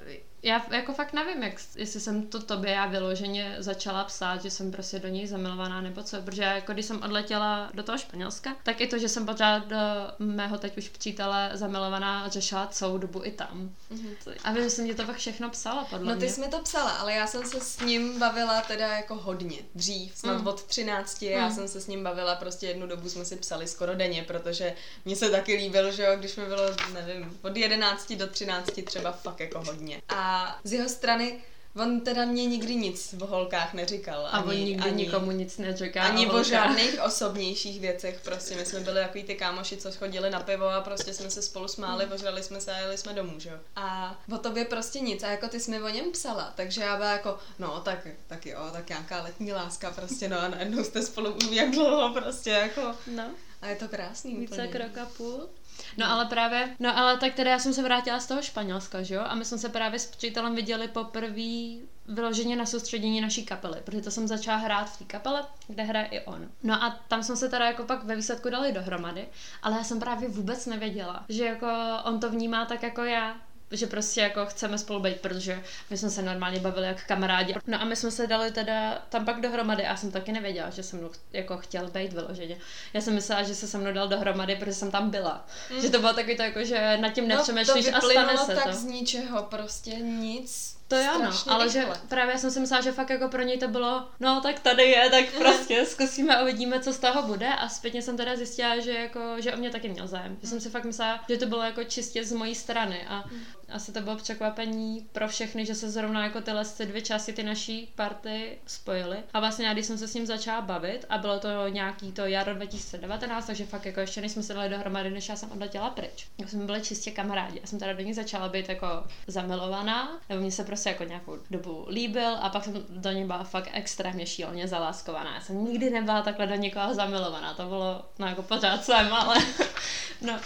[0.43, 4.71] já jako fakt nevím, jak, jestli jsem to tobě já vyloženě začala psát, že jsem
[4.71, 8.81] prostě do ní zamilovaná nebo co, protože jako když jsem odletěla do toho Španělska, tak
[8.81, 9.77] i to, že jsem pořád do
[10.19, 13.69] mého teď už přítele zamilovaná řešila celou dobu i tam.
[13.91, 14.35] Mm-hmm.
[14.43, 16.33] A vím, že jsem ti to fakt všechno psala, podle No ty mě.
[16.33, 20.17] jsi mi to psala, ale já jsem se s ním bavila teda jako hodně, dřív,
[20.17, 20.47] snad mm.
[20.47, 21.27] od 13, mm.
[21.27, 24.73] já jsem se s ním bavila, prostě jednu dobu jsme si psali skoro denně, protože
[25.05, 29.11] mně se taky líbil, že jo, když mi bylo, nevím, od 11 do 13 třeba
[29.11, 30.01] fakt jako hodně.
[30.09, 31.41] A A z jeho strany
[31.75, 34.25] On teda mě nikdy nic v holkách neříkal.
[34.25, 36.03] A ani, on nikdy ani, nikomu nic neříká.
[36.03, 38.21] Ani o, o žádných osobnějších věcech.
[38.23, 41.41] Prostě my jsme byli takový ty kámoši, co chodili na pivo a prostě jsme se
[41.41, 42.11] spolu smáli, mm.
[42.11, 43.55] požrali jsme se a jeli jsme domů, že jo.
[43.75, 45.23] A o tobě prostě nic.
[45.23, 48.45] A jako ty jsi mi o něm psala, takže já byla jako, no tak, tak
[48.45, 52.95] jo, tak nějaká letní láska prostě, no a najednou jste spolu jak dlouho prostě jako.
[53.07, 53.29] No.
[53.61, 54.67] A je to krásný Více úplně.
[54.67, 55.49] krok a půl.
[55.97, 59.15] No ale právě, no ale tak teda já jsem se vrátila z toho Španělska, že
[59.15, 59.21] jo?
[59.25, 64.01] A my jsme se právě s přítelem viděli poprvé vyloženě na soustředění naší kapely, protože
[64.01, 66.49] to jsem začala hrát v té kapele, kde hraje i on.
[66.63, 69.27] No a tam jsme se teda jako pak ve výsledku dali dohromady,
[69.63, 71.67] ale já jsem právě vůbec nevěděla, že jako
[72.03, 73.37] on to vnímá tak jako já,
[73.71, 77.55] že prostě jako chceme spolu být, protože my jsme se normálně bavili jak kamarádi.
[77.67, 80.69] No a my jsme se dali teda tam pak dohromady a já jsem taky nevěděla,
[80.69, 82.57] že se mnou jako chtěl být vyloženě.
[82.93, 85.47] Já jsem myslela, že se se mnou dal dohromady, protože jsem tam byla.
[85.73, 85.81] Mm.
[85.81, 88.63] Že to bylo takový to jako, že nad tím nepřemýšlíš no, a stane se tak
[88.63, 88.73] to.
[88.73, 91.81] z ničeho, prostě nic to je ano, ale rychle.
[91.81, 94.83] že právě jsem si myslela, že fakt jako pro něj to bylo, no tak tady
[94.83, 98.79] je, tak prostě zkusíme a uvidíme, co z toho bude a zpětně jsem teda zjistila,
[98.79, 100.37] že jako, že o mě taky měl zájem.
[100.41, 103.43] Že jsem si fakt myslela, že to bylo jako čistě z mojí strany a mm.
[103.71, 107.43] Asi to bylo překvapení pro všechny, že se zrovna jako tyhle ty dvě části ty
[107.43, 109.17] naší party spojily.
[109.33, 112.25] A vlastně já, když jsem se s ním začala bavit a bylo to nějaký to
[112.25, 115.89] jaro 2019, takže fakt jako ještě než jsme se dali dohromady, než já jsem odletěla
[115.89, 116.27] pryč.
[116.37, 117.59] Jak jsme byli čistě kamarádi.
[117.61, 118.87] Já jsem teda do ní začala být jako
[119.27, 123.25] zamilovaná, nebo mě se prostě prostě jako nějakou dobu líbil a pak jsem do něj
[123.25, 125.35] byla fakt extrémně šíleně zaláskovaná.
[125.35, 129.35] Já jsem nikdy nebyla takhle do někoho zamilovaná, to bylo, no jako pořád jsem, ale
[130.21, 130.39] no.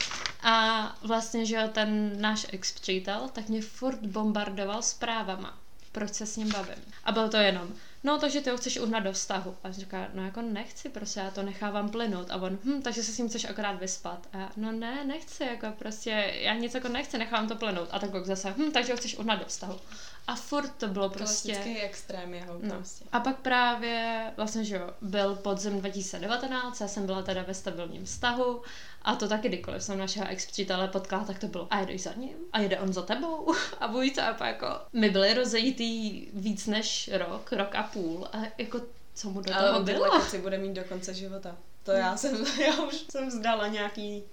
[0.43, 5.57] A vlastně, že jo, ten náš ex-přítel, tak mě furt bombardoval zprávama,
[5.91, 6.83] proč se s ním bavím.
[7.03, 9.55] A bylo to jenom, no takže ty ho chceš uhnat do vztahu.
[9.63, 12.31] A říká, no jako nechci, prostě já to nechávám plynout.
[12.31, 14.27] A on, hm, takže se s ním chceš akorát vyspat.
[14.33, 17.89] A já, no ne, nechci, jako prostě, já nic jako nechci, nechávám to plynout.
[17.91, 19.79] A tak zase, hm, takže ho chceš uhnat do vztahu.
[20.27, 21.53] A furt to bylo prostě...
[21.53, 22.75] Klasický extrém jeho no.
[22.75, 23.05] prostě.
[23.11, 28.05] A pak právě vlastně, že jo, byl podzim 2019, já jsem byla teda ve stabilním
[28.05, 28.61] vztahu
[29.03, 32.13] a to taky kdykoliv jsem našeho ex přítele potkala, tak to bylo a jedeš za
[32.13, 36.67] ním a jede on za tebou a buď to a jako my byli rozejitý víc
[36.67, 38.81] než rok, rok a půl a jako
[39.13, 40.13] co mu do toho Ale bylo?
[40.13, 41.57] Ale bude mít do konce života.
[41.83, 44.23] To já jsem, já už jsem vzdala nějaký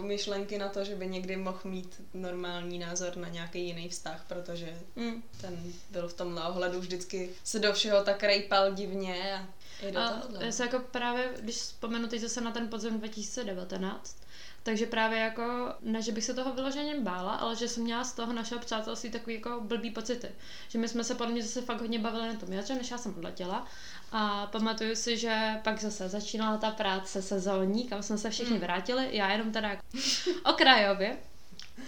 [0.00, 4.78] myšlenky na to, že by někdy mohl mít normální názor na nějaký jiný vztah, protože
[4.96, 5.22] mm.
[5.40, 9.48] ten byl v tomhle ohledu vždycky se do všeho tak rejpal divně a
[9.82, 14.16] i do a já se jako právě, když vzpomenu teď zase na ten podzem 2019,
[14.62, 18.12] takže právě jako, ne, že bych se toho vyloženě bála, ale že jsem měla z
[18.12, 20.28] toho našeho přátelství takový jako blbý pocity.
[20.68, 22.98] Že my jsme se podle mě zase fakt hodně bavili na tom jaře, než já
[22.98, 23.66] jsem odletěla.
[24.12, 28.60] A pamatuju si, že pak zase začínala ta práce sezónní, kam jsme se všichni mm.
[28.60, 29.82] vrátili, já jenom teda jako
[30.44, 31.16] okrajově,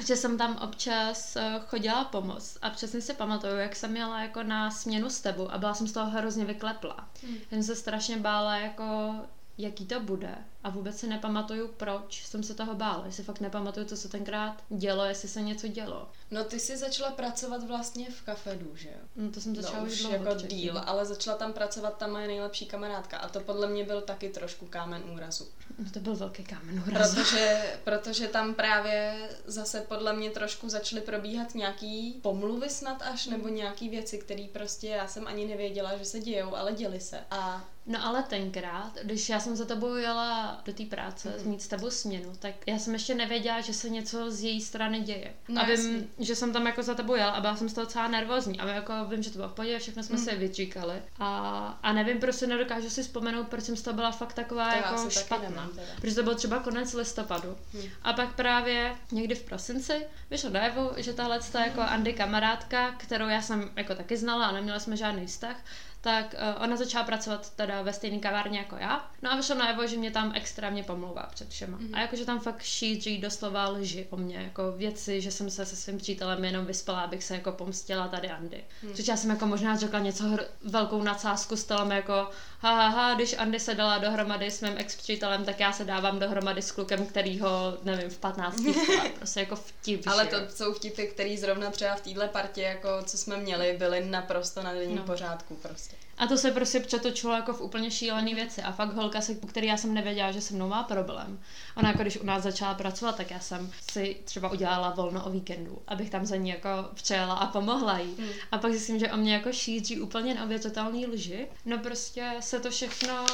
[0.07, 4.43] že jsem tam občas eh, chodila pomoct a přesně si pamatuju, jak jsem měla jako
[4.43, 7.09] na směnu s tebou a byla jsem z toho hrozně vyklepla.
[7.23, 7.37] Hmm.
[7.49, 9.15] Jsem se strašně bála jako
[9.59, 13.07] jaký to bude a vůbec si nepamatuju, proč jsem se toho bála.
[13.07, 16.09] Jestli fakt nepamatuju, co se tenkrát dělo, jestli se něco dělo.
[16.31, 19.09] No ty jsi začala pracovat vlastně v kafedu, že jo?
[19.17, 22.27] No to jsem začala no, už dlouho jako díl, ale začala tam pracovat ta moje
[22.27, 25.49] nejlepší kamarádka a to podle mě byl taky trošku kámen úrazu.
[25.79, 27.17] No to byl velký kámen úrazu.
[27.17, 33.49] Protože, protože tam právě zase podle mě trošku začaly probíhat nějaký pomluvy snad až, nebo
[33.49, 37.21] nějaký věci, které prostě já jsem ani nevěděla, že se dějou, ale děly se.
[37.31, 41.47] A No ale tenkrát, když já jsem za tebou jela do té práce, mm-hmm.
[41.47, 45.01] mít s tebou směnu, tak já jsem ještě nevěděla, že se něco z její strany
[45.01, 45.35] děje.
[45.49, 46.09] No, a vím, jasný.
[46.19, 48.61] že jsem tam jako za tebou jela a byla jsem z toho celá nervózní.
[48.61, 50.25] A jako vím, že to bylo v pohodě, všechno jsme mm.
[50.25, 51.03] se vyčíkali.
[51.19, 54.77] A, a nevím, prostě nedokážu si vzpomenout, proč jsem z toho byla fakt taková to
[54.77, 55.49] jako špatná.
[55.51, 55.71] Nemám,
[56.01, 57.57] protože to byl třeba konec listopadu.
[57.75, 57.83] Mm.
[58.03, 63.43] A pak právě někdy v prosinci vyšlo najevo, že tahle jako Andy kamarádka, kterou já
[63.43, 65.57] jsem jako taky znala a neměla jsme žádný vztah,
[66.05, 69.11] tak uh, ona začala pracovat teda ve stejné kavárně jako já.
[69.23, 71.79] No a vyšlo najevo, že mě tam extrémně pomlouvá před všema.
[71.79, 71.91] Mm-hmm.
[71.93, 75.77] A jakože tam fakt šíří doslova lži o mě, jako věci, že jsem se se
[75.77, 78.65] svým přítelem jenom vyspala, abych se jako pomstila tady Andy.
[78.83, 78.91] Mm.
[78.91, 82.31] Protože já jsem jako možná řekla něco hr- velkou nadsázku s jako
[82.65, 86.19] ha, ha, ha, když Andy se dala dohromady s mým ex-přítelem, tak já se dávám
[86.19, 88.57] dohromady s klukem, který ho, nevím, v 15
[89.19, 90.07] prostě jako vtip.
[90.07, 94.05] Ale to jsou vtipy, který zrovna třeba v téhle partě, jako co jsme měli, byly
[94.05, 95.03] naprosto na denním no.
[95.03, 95.97] pořádku prostě.
[96.19, 98.63] A to se prostě přetočilo jako v úplně šílené věci.
[98.63, 101.41] A fakt holka, se, který já jsem nevěděla, že se mnou má problém.
[101.77, 105.31] Ona jako když u nás začala pracovat, tak já jsem si třeba udělala volno o
[105.31, 108.15] víkendu, abych tam za ní jako přijela a pomohla jí.
[108.19, 108.29] Hmm.
[108.53, 111.49] A pak zjistím, že o mě jako šíří úplně neuvěřitelný lži.
[111.65, 113.27] No prostě se to všechno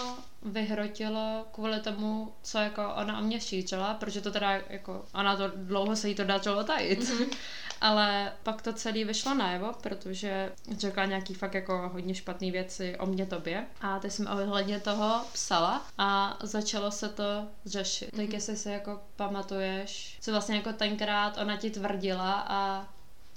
[0.43, 5.51] vyhrotilo kvůli tomu, co jako ona o mě šířila, protože to teda jako, ona to
[5.57, 7.01] dlouho se jí to dačilo tajit.
[7.01, 7.37] Mm-hmm.
[7.81, 13.07] Ale pak to celý vyšlo najevo, protože řekla nějaký fakt jako hodně špatné věci o
[13.07, 13.67] mě tobě.
[13.81, 18.13] A ty jsem ohledně toho psala a začalo se to řešit.
[18.13, 18.17] Mm-hmm.
[18.17, 22.89] Tak jestli si jako pamatuješ, co vlastně jako tenkrát ona ti tvrdila a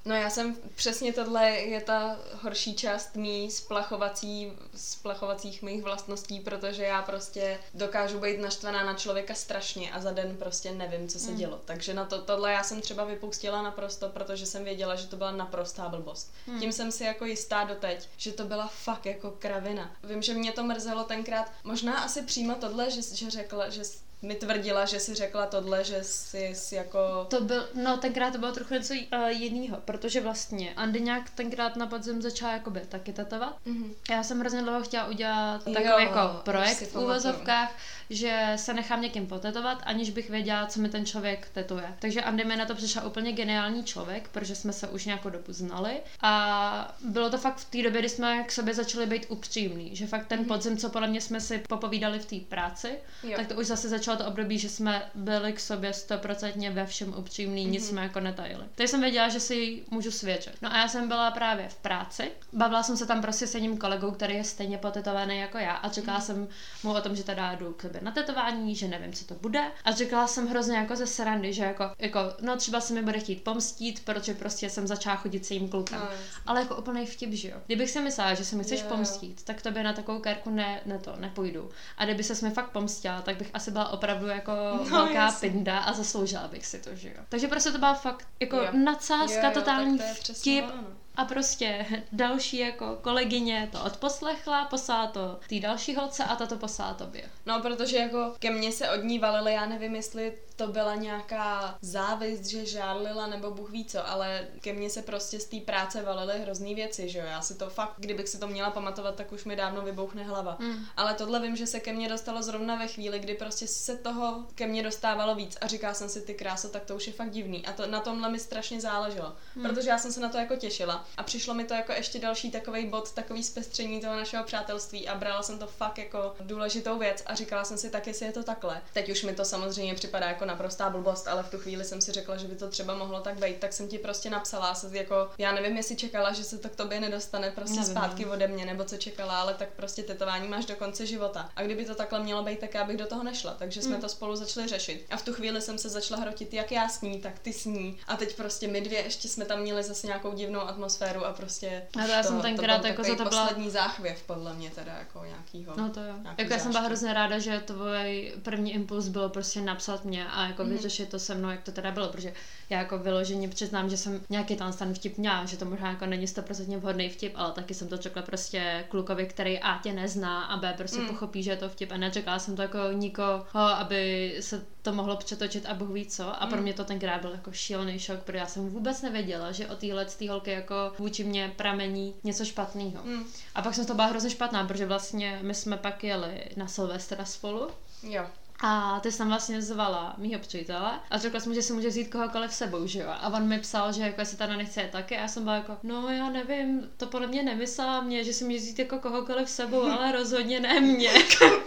[0.06, 6.84] No já jsem, přesně tohle je ta horší část mý splachovací, splachovacích mých vlastností, protože
[6.84, 11.32] já prostě dokážu být naštvaná na člověka strašně a za den prostě nevím, co se
[11.32, 11.38] mm.
[11.38, 11.62] dělo.
[11.66, 15.32] Takže na to, tohle já jsem třeba vypustila naprosto, protože jsem věděla, že to byla
[15.32, 16.34] naprostá blbost.
[16.48, 16.60] Mm.
[16.60, 19.96] Tím jsem si jako jistá doteď, že to byla fakt jako kravina.
[20.04, 23.82] Vím, že mě to mrzelo tenkrát, možná asi přímo tohle, že, že řekla, že
[24.24, 27.00] mi tvrdila, že si řekla tohle, že jsi, jsi jako...
[27.30, 31.76] To byl, no tenkrát to bylo trochu něco uh, jiného, protože vlastně Andy nějak tenkrát
[31.76, 33.58] na podzim začala jakoby taky tetovat.
[33.68, 33.94] Mm-hmm.
[34.10, 37.72] Já jsem hrozně dlouho chtěla udělat takový jo, jako projekt v úvozovkách,
[38.10, 41.96] že se nechám někým potetovat, aniž bych věděla, co mi ten člověk tetuje.
[42.00, 45.54] Takže Andy mi na to přišel úplně geniální člověk, protože jsme se už nějakou dobu
[45.54, 49.96] znali a bylo to fakt v té době, kdy jsme k sobě začali být upřímní,
[49.96, 50.48] že fakt ten mm-hmm.
[50.48, 53.34] podzim, co podle mě jsme si popovídali v té práci, jo.
[53.36, 57.14] tak to už zase začalo to období, že jsme byli k sobě stoprocentně ve všem
[57.18, 57.72] upřímní, mm-hmm.
[57.72, 57.90] nic mhm.
[57.90, 58.64] jsme jako netajili.
[58.76, 60.54] Takže jsem věděla, že si můžu svědčit.
[60.62, 63.78] No a já jsem byla právě v práci, bavila jsem se tam prostě s jedním
[63.78, 66.24] kolegou, který je stejně potetovaný jako já a čekala mm-hmm.
[66.24, 66.48] jsem
[66.84, 69.72] mu o tom, že teda jdu k sobě na tetování, že nevím, co to bude.
[69.86, 73.20] A říkala jsem hrozně jako ze srandy, že jako, jako no třeba se mi bude
[73.20, 76.00] chtít pomstít, protože prostě jsem začala chodit s jím klukem.
[76.00, 76.08] No,
[76.46, 77.58] Ale jako úplný vtip, že jo.
[77.66, 79.44] Kdybych si myslela, že se mi chceš pomstít, jo.
[79.46, 81.70] tak to by na takovou kérku ne, ne to, nepůjdu.
[81.98, 85.50] A kdyby se mi fakt pomstila, tak bych asi byla opravdu jako no, velká jasný.
[85.50, 87.24] pinda a zasloužila bych si to, že jo.
[87.30, 88.68] Takže prostě to byla fakt jako jo.
[88.74, 90.66] nadsázka, jo, jo, totální vtip.
[90.66, 90.88] Ono.
[91.16, 96.58] A prostě další jako kolegyně to odposlechla, poslala to té další holce a ta to
[96.58, 97.24] poslala tobě.
[97.46, 101.78] No, protože jako ke mně se od ní valily, já nevím, jestli to byla nějaká
[101.82, 106.02] závist, že žádlila nebo Bůh ví co, ale ke mně se prostě z té práce
[106.02, 107.26] valily hrozný věci, že jo.
[107.26, 110.58] Já si to fakt, kdybych si to měla pamatovat, tak už mi dávno vybouchne hlava.
[110.60, 110.86] Mm.
[110.98, 114.44] Ale tohle vím, že se ke mně dostalo zrovna ve chvíli, kdy prostě se toho
[114.56, 117.32] ke mně dostávalo víc a říká jsem si ty kráso, tak to už je fakt
[117.32, 117.66] divný.
[117.66, 119.64] A to na tomhle mi strašně záleželo, mm.
[119.64, 122.52] protože já jsem se na to jako těšila a přišlo mi to jako ještě další
[122.52, 127.24] takový bod, takový zpestření toho našeho přátelství a brala jsem to fakt jako důležitou věc
[127.26, 128.82] a říkala jsem si tak, jestli je to takhle.
[128.94, 132.12] Teď už mi to samozřejmě připadá jako naprostá blbost, ale v tu chvíli jsem si
[132.12, 135.30] řekla, že by to třeba mohlo tak být, tak jsem ti prostě napsala, se jako,
[135.38, 137.92] já nevím, jestli čekala, že se to k tobě nedostane prostě nevím.
[137.92, 141.50] zpátky ode mě, nebo co čekala, ale tak prostě tetování máš do konce života.
[141.56, 143.54] A kdyby to takhle mělo být, tak já bych do toho nešla.
[143.54, 144.02] Takže jsme mm.
[144.02, 145.06] to spolu začali řešit.
[145.10, 148.00] A v tu chvíli jsem se začala hrotit, jak já sní, tak ty sní.
[148.08, 151.88] A teď prostě my dvě ještě jsme tam měli zase nějakou divnou atmosféru a prostě.
[152.00, 153.46] A to já to, jsem tenkrát jako za to byla.
[153.46, 155.74] poslední záchvěv, podle mě teda jako nějakýho.
[155.78, 156.14] No to jo.
[156.38, 160.48] Jako já jsem byla hrozně ráda, že tvůj první impuls bylo prostě napsat mě a
[160.48, 160.70] jako mm.
[160.70, 162.34] vyřešit to se mnou, jak to teda bylo, protože
[162.70, 166.06] já jako vyloženě přiznám, že jsem nějaký tam stan vtip měla, že to možná jako
[166.06, 170.44] není stoprocentně vhodný vtip, ale taky jsem to řekla prostě klukovi, který A tě nezná
[170.44, 171.08] a B prostě mm.
[171.08, 175.18] pochopí, že je to vtip a nečekala jsem to jako nikoho, aby se to mohlo
[175.18, 176.44] přetočit a Bůh ví co.
[176.44, 176.64] A pro mm.
[176.64, 180.06] mě to tenkrát byl jako šílený šok, protože já jsem vůbec nevěděla, že o téhle
[180.06, 183.04] té holky jako vůči mě pramení něco špatného.
[183.04, 183.24] Mm.
[183.56, 187.26] A pak jsem to byla hrozně špatná, protože vlastně my jsme pak jeli na Silvestra
[187.26, 187.70] spolu.
[188.04, 188.26] Jo.
[188.66, 192.54] A ty jsem vlastně zvala mýho přítele a řekla jsem, že si může vzít kohokoliv
[192.54, 193.10] sebou, že jo.
[193.10, 195.18] A on mi psal, že jako se tady nechce taky.
[195.18, 198.44] A já jsem byla jako, no já nevím, to podle mě nemyslela mě, že si
[198.44, 201.12] může vzít jako kohokoliv sebou, ale rozhodně ne mě.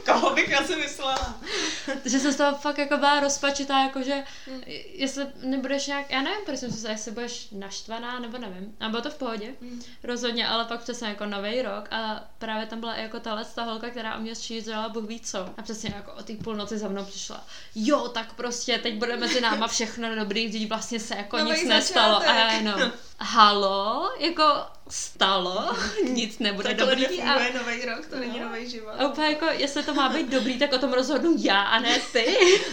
[0.04, 1.40] Koho bych asi myslela?
[2.04, 4.61] že jsem z toho fakt jako byla rozpačitá, jako že hmm.
[4.92, 8.76] jestli nebudeš nějak, já nevím, proč jsem si jestli budeš naštvaná, nebo nevím.
[8.80, 9.82] A bylo to v pohodě, hmm.
[10.04, 13.90] rozhodně, ale pak přesně jako nový rok a právě tam byla jako tahle ta holka,
[13.90, 15.38] která o mě šířila, Bůh ví co.
[15.56, 17.44] A přesně jako o té půlnoci za mnou přišla,
[17.75, 21.68] jo, tak prostě teď bude mezi náma všechno dobrý, když vlastně se jako Nový nic
[21.68, 22.16] nestalo.
[22.16, 24.44] A já jenom, halo, jako
[24.88, 25.77] stalo,
[26.09, 27.22] nic nebude tak dobrý.
[27.22, 28.49] a nový rok, to není no.
[28.49, 28.94] nový život.
[28.99, 31.99] A úplně jako, jestli to má být dobrý, tak o tom rozhodnu já a ne
[32.12, 32.37] ty.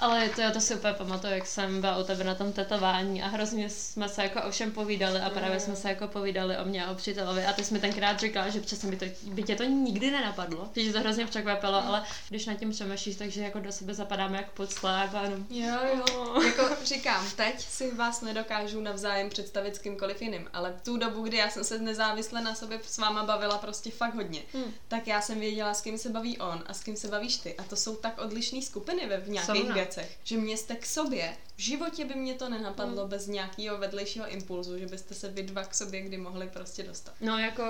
[0.00, 3.22] Ale to, já to si úplně pamatuju, jak jsem byla u tebe na tom tetování
[3.22, 6.64] a hrozně jsme se jako o všem povídali a právě jsme se jako povídali o
[6.64, 9.42] mě a o přítelovi a ty jsi mi tenkrát říkala, že přesně by, to, by
[9.42, 13.60] tě to nikdy nenapadlo, že to hrozně překvapilo, ale když nad tím přemýšlíš, takže jako
[13.60, 15.46] do sebe zapadáme jak podslé a jenom...
[15.50, 20.82] Jo, jo, jako říkám, teď si vás nedokážu navzájem představit s kýmkoliv jiným, ale v
[20.82, 24.42] tu dobu, kdy já jsem se nezávisle na sobě s váma bavila prostě fakt hodně,
[24.52, 24.74] hmm.
[24.88, 27.54] tak já jsem věděla, s kým se baví on a s kým se bavíš ty.
[27.54, 31.36] A to jsou tak odlišné skupiny ve v nějakých věcech, že mě jste k sobě.
[31.56, 33.10] V životě by mě to nenapadlo hmm.
[33.10, 37.14] bez nějakého vedlejšího impulzu, že byste se vy dva k sobě kdy mohli prostě dostat.
[37.20, 37.62] No jako,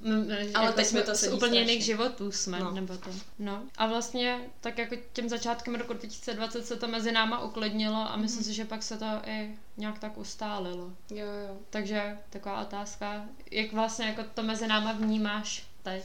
[0.00, 2.70] m- ale jako teď mi to z úplně jiných životů jsme, no.
[2.70, 3.10] nebo to.
[3.38, 8.16] No a vlastně tak jako tím začátkem roku 2020 se to mezi náma uklidnilo a
[8.16, 8.50] myslím hmm.
[8.50, 10.92] si, že pak se to i nějak tak ustálilo.
[11.10, 11.56] Jo, jo.
[11.70, 16.04] Takže taková otázka, jak vlastně jako to mezi náma vnímáš teď?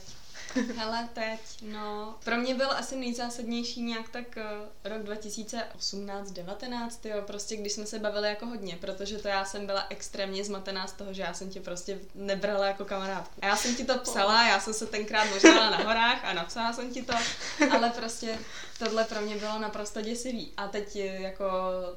[0.76, 2.14] Hele, teď, no.
[2.24, 4.42] Pro mě byl asi nejzásadnější nějak tak uh,
[4.84, 9.86] rok 2018-19, jo, prostě když jsme se bavili jako hodně, protože to já jsem byla
[9.90, 13.40] extrémně zmatená z toho, že já jsem tě prostě nebrala jako kamarádku.
[13.42, 16.72] A já jsem ti to psala, já jsem se tenkrát možná na horách a napsala
[16.72, 17.14] jsem ti to,
[17.70, 18.38] ale prostě
[18.78, 20.52] tohle pro mě bylo naprosto děsivý.
[20.56, 21.44] A teď jako,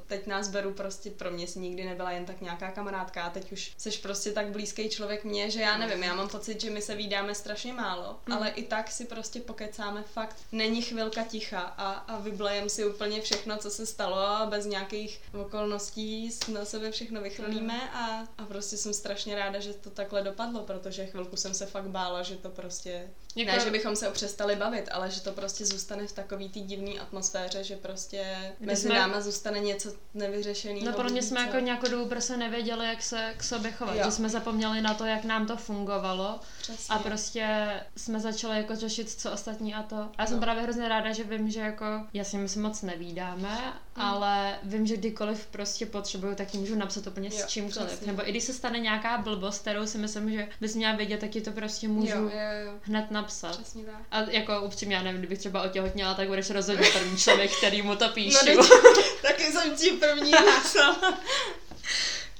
[0.06, 3.52] teď nás beru prostě, pro mě si nikdy nebyla jen tak nějaká kamarádka a teď
[3.52, 6.82] už jsi prostě tak blízký člověk mě, že já nevím, já mám pocit, že my
[6.82, 8.32] se vídáme strašně málo, mm.
[8.32, 10.36] ale i tak si prostě pokecáme fakt.
[10.52, 15.20] Není chvilka ticha a, a vyblejem si úplně všechno, co se stalo a bez nějakých
[15.40, 17.96] okolností na sebe všechno vychrlíme mm.
[17.96, 21.88] a, a prostě jsem strašně ráda, že to takhle dopadlo, protože chvilku jsem se fakt
[21.88, 23.52] bála, že to prostě jako...
[23.52, 27.00] Ne, že bychom se přestali bavit, ale že to prostě zůstane v takový té divné
[27.00, 28.94] atmosféře, že prostě Kdy mezi jsme...
[28.94, 30.86] náma zůstane něco nevyřešeného.
[30.86, 34.02] No podle mě jsme jako nějakou dobu prostě nevěděli, jak se k sobě chovat, jo.
[34.04, 36.94] že jsme zapomněli na to, jak nám to fungovalo Přesně.
[36.94, 39.96] a prostě jsme začali jako řešit, co ostatní a to.
[39.96, 40.42] A já jsem no.
[40.42, 43.72] právě hrozně ráda, že vím, že jako, jasně my se moc nevídáme, hmm.
[43.96, 47.88] ale vím, že kdykoliv prostě potřebuju, tak můžu napsat úplně jo, s čímkoliv.
[47.88, 48.06] Přesně.
[48.06, 51.30] Nebo i když se stane nějaká blbost, kterou si myslím, že bys měla vědět, tak
[51.30, 52.72] ti to prostě můžu jo, jo, jo.
[52.82, 53.56] hned napsat.
[53.56, 54.02] Přesně tak.
[54.10, 57.96] A jako upřímně, já nevím, kdybych třeba otěhotněla, tak budeš rozhodně první člověk, který mu
[57.96, 58.54] to píšu.
[58.56, 58.68] No,
[59.22, 61.18] taky jsem ti první napsala.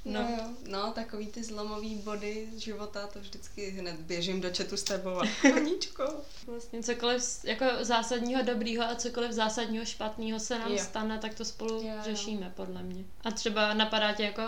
[0.05, 0.21] No.
[0.21, 5.11] no, no, takový ty zlomový body života, to vždycky hned běžím do četu s tebou
[5.11, 5.23] a
[5.57, 6.05] Aničko.
[6.47, 10.79] Vlastně cokoliv jako zásadního dobrýho a cokoliv zásadního špatného se nám jo.
[10.79, 12.03] stane, tak to spolu jo, jo.
[12.05, 13.05] řešíme, podle mě.
[13.25, 14.43] A třeba napadá tě jako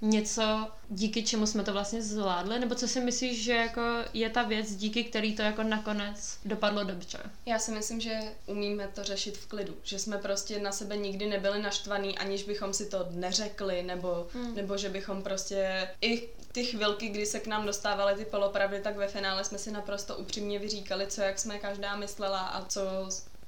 [0.00, 3.80] něco, díky čemu jsme to vlastně zvládli, nebo co si myslíš, že jako
[4.12, 7.18] je ta věc, díky který to jako nakonec dopadlo dobře?
[7.46, 11.26] Já si myslím, že umíme to řešit v klidu, že jsme prostě na sebe nikdy
[11.26, 14.54] nebyli naštvaní, aniž bychom si to neřekli, nebo, hmm.
[14.54, 18.96] nebo že bychom prostě i ty chvilky, kdy se k nám dostávaly ty polopravdy, tak
[18.96, 22.80] ve finále jsme si naprosto upřímně vyříkali, co jak jsme každá myslela a co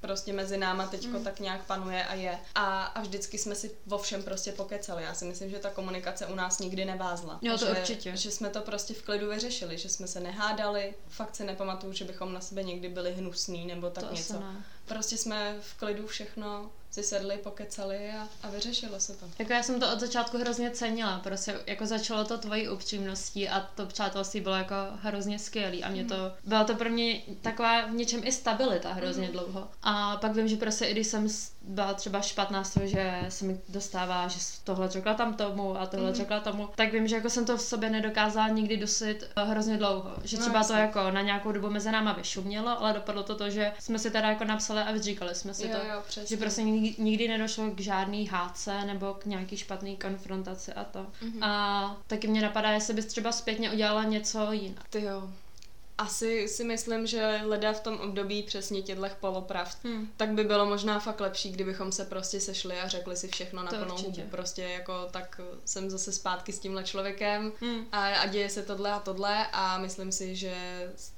[0.01, 1.25] prostě mezi náma teďko mm.
[1.25, 2.39] tak nějak panuje a je.
[2.55, 5.03] A, a vždycky jsme si vo všem prostě pokecali.
[5.03, 7.39] Já si myslím, že ta komunikace u nás nikdy nevázla.
[7.43, 8.17] Jo, to že, určitě.
[8.17, 10.95] Že jsme to prostě v klidu vyřešili, že jsme se nehádali.
[11.09, 14.43] Fakt si nepamatuju, že bychom na sebe někdy byli hnusný nebo tak to něco.
[14.87, 19.27] Prostě jsme v klidu všechno si sedli, pokecali a, a vyřešilo se to.
[19.39, 23.61] Jako já jsem to od začátku hrozně cenila, prostě jako začalo to tvojí upřímností a
[23.61, 26.31] to přátelství bylo jako hrozně skvělý a mě to, mm.
[26.45, 29.33] byla to pro mě taková v něčem i stabilita hrozně mm.
[29.33, 29.69] dlouho.
[29.83, 31.29] A pak vím, že prostě i když jsem
[31.63, 35.87] byla třeba špatná z toho, že se mi dostává, že tohle řekla tam tomu a
[35.87, 36.15] tohle mm.
[36.15, 39.77] řekla tomu, tak vím, že jako jsem to v sobě nedokázala nikdy dosit eh, hrozně
[39.77, 40.13] dlouho.
[40.25, 43.35] Že no, třeba no, to jako na nějakou dobu mezi náma vyšumělo, ale dopadlo to
[43.35, 45.87] to, že jsme si teda jako napsali a vyříkali jsme si jo, to.
[45.87, 50.99] Jo, že prostě nikdy, nedošlo k žádný hádce nebo k nějaký špatný konfrontaci a to.
[50.99, 51.45] Mm-hmm.
[51.45, 54.89] A taky mě napadá, jestli bys třeba zpětně udělala něco jinak.
[54.91, 55.31] Ty jo
[56.01, 60.09] asi si myslím, že leda v tom období přesně těchto polopravd, hmm.
[60.17, 63.71] tak by bylo možná fakt lepší, kdybychom se prostě sešli a řekli si všechno na
[63.71, 64.23] plnou hubu.
[64.31, 67.87] Prostě jako tak jsem zase zpátky s tímhle člověkem hmm.
[67.93, 70.55] a, a děje se tohle a tohle a myslím si, že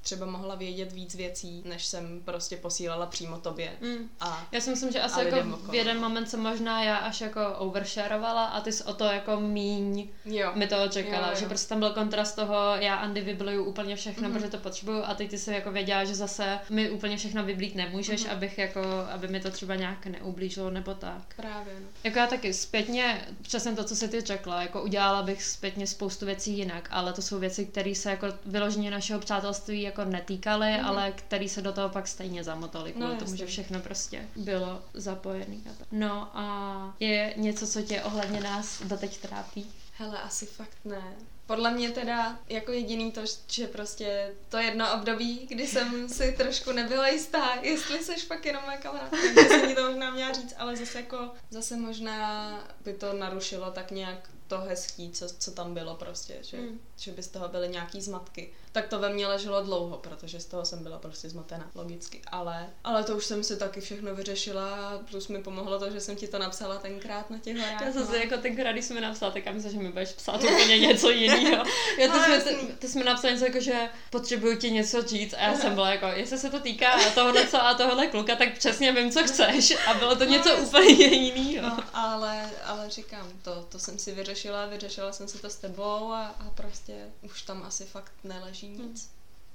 [0.03, 3.73] třeba mohla vědět víc věcí, než jsem prostě posílala přímo tobě.
[3.81, 4.11] Hmm.
[4.21, 7.41] A, já si myslím, že asi jako v jeden moment se možná já až jako
[7.59, 10.53] oversharovala a ty jsi o to jako míň jo.
[10.55, 11.41] mi to čekala, jo, jo.
[11.41, 14.33] že prostě tam byl kontrast toho, já Andy vybluju úplně všechno, mm-hmm.
[14.33, 17.75] protože to potřebuju a teď ty se jako věděla, že zase mi úplně všechno vyblít
[17.75, 18.33] nemůžeš, mm-hmm.
[18.33, 21.35] abych jako, aby mi to třeba nějak neublížilo nebo tak.
[21.37, 21.75] Právě.
[21.81, 21.87] No.
[22.05, 26.27] Jako já taky zpětně, přesně to, co jsi ty řekla, jako udělala bych zpětně spoustu
[26.27, 30.87] věcí jinak, ale to jsou věci, které se jako vyloženě našeho přátelství jako netýkaly, mm-hmm.
[30.87, 34.83] ale které se do toho pak stejně zamotaly kvůli no, tomu, že všechno prostě bylo
[34.95, 35.57] zapojené.
[35.93, 39.67] No a je něco, co tě ohledně nás doteď trápí?
[39.99, 41.03] Hele, asi fakt ne.
[41.47, 46.73] Podle mě teda jako jediný to, že prostě to jedno období, kdy jsem si trošku
[46.73, 50.55] nebyla jistá, jestli jsi fakt jenom moje kamarádka, že jsem mi to možná měla říct,
[50.59, 55.75] ale zase jako, zase možná by to narušilo tak nějak to hezký, co, co tam
[55.75, 56.81] bylo prostě, že, mm.
[56.97, 58.53] že by z toho byly nějaký zmatky.
[58.73, 62.23] Tak to ve mně leželo dlouho, protože z toho jsem byla prostě zmatena, logicky.
[62.27, 66.17] Ale, ale to už jsem si taky všechno vyřešila, plus mi pomohlo to, že jsem
[66.17, 67.83] ti to napsala tenkrát na těch horách.
[67.83, 70.43] Já jsem si jako tenkrát, když jsme napsala, tak já myslím, že mi budeš psát
[70.43, 71.65] úplně něco jiného.
[71.99, 75.43] Já to, jsme, ty, ty jsme napsali něco jako, že potřebuju ti něco říct a
[75.43, 78.93] já jsem byla jako, jestli se to týká tohohle co a tohohle kluka, tak přesně
[78.93, 79.77] vím, co chceš.
[79.87, 81.69] A bylo to něco no, úplně jiného.
[81.69, 86.13] No, ale, ale říkám, to, to jsem si vyřešila, vyřešila jsem si to s tebou
[86.13, 88.79] a, a prostě už tam asi fakt neleží nic.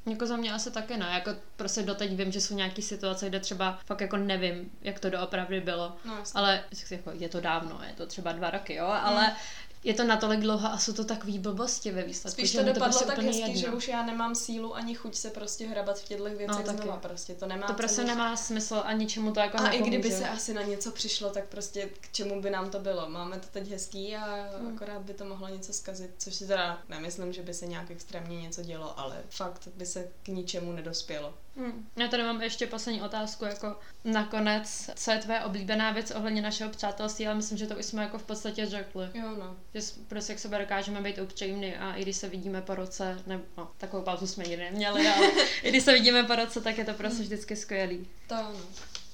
[0.05, 0.14] Hmm.
[0.14, 3.39] Jako za mě asi taky ne, jako prostě doteď vím, že jsou nějaké situace, kde
[3.39, 7.93] třeba fakt jako nevím, jak to doopravdy bylo, no, ale jako je to dávno, je
[7.93, 9.36] to třeba dva roky, jo, ale mm
[9.88, 12.40] je to natolik dlouho a jsou to takový blbosti ve výsledku.
[12.40, 13.56] Spíš to dopadlo to prostě tak hezky, jedno.
[13.56, 16.98] že už já nemám sílu ani chuť se prostě hrabat v těchto věcech no, znova.
[16.98, 19.84] Prostě to nemá To prostě nemá smysl a ničemu to jako A nepomůže.
[19.84, 23.10] i kdyby se asi na něco přišlo, tak prostě k čemu by nám to bylo.
[23.10, 24.76] Máme to teď hezký a hmm.
[24.76, 28.42] akorát by to mohlo něco zkazit, což si teda nemyslím, že by se nějak extrémně
[28.42, 31.34] něco dělo, ale fakt by se k ničemu nedospělo.
[31.58, 31.89] Hmm.
[31.95, 36.70] Já tady mám ještě poslední otázku, jako nakonec, co je tvoje oblíbená věc ohledně našeho
[36.70, 39.10] přátelství, ale myslím, že to už jsme jako v podstatě řekli.
[39.14, 39.58] Jo, no.
[39.74, 43.43] Že prostě k sebe dokážeme být upřímný a i když se vidíme po roce, nebo
[43.58, 45.32] no, takovou pauzu jsme nikdy neměli, ale
[45.64, 48.08] i když se vidíme po roce, tak je to prostě vždycky skvělý.
[48.28, 48.60] To ano.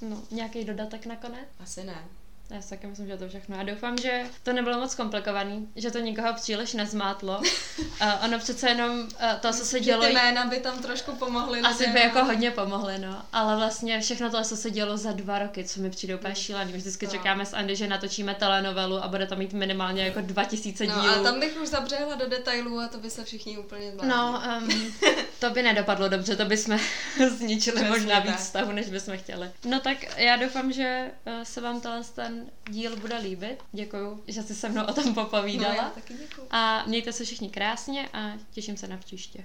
[0.02, 1.48] No, nějaký dodatek nakonec?
[1.60, 2.06] Asi ne.
[2.54, 3.58] Já si taky myslím, že to všechno.
[3.58, 7.38] Já doufám, že to nebylo moc komplikovaný, že to nikoho příliš nezmátlo.
[7.80, 9.08] uh, ono přece jenom uh,
[9.42, 10.06] to, co se dělo...
[10.06, 11.60] Ty jména by tam trošku pomohly.
[11.60, 13.22] Asi by jako hodně pomohly, no.
[13.34, 16.72] Ale vlastně všechno to, co se dělo za dva roky, co mi přijde úplně šílený.
[16.72, 17.12] My vždycky no.
[17.12, 20.98] čekáme s Andy, že natočíme telenovelu a bude to mít minimálně jako 2000 dílů.
[20.98, 24.10] No, a tam bych už zabřehla do detailů a to by se všichni úplně zvládli.
[24.10, 24.94] No, um,
[25.40, 26.80] to by nedopadlo dobře, to by jsme
[27.38, 29.52] zničili Přesně možná víc stavu, než bychom chtěli.
[29.66, 31.82] No tak já doufám, že uh, se vám
[32.16, 33.64] ten díl bude líbit.
[33.72, 35.74] Děkuju, že jsi se mnou o tom popovídala.
[35.74, 36.48] No, já taky děkuju.
[36.52, 39.40] A mějte se všichni krásně a těším se na příště.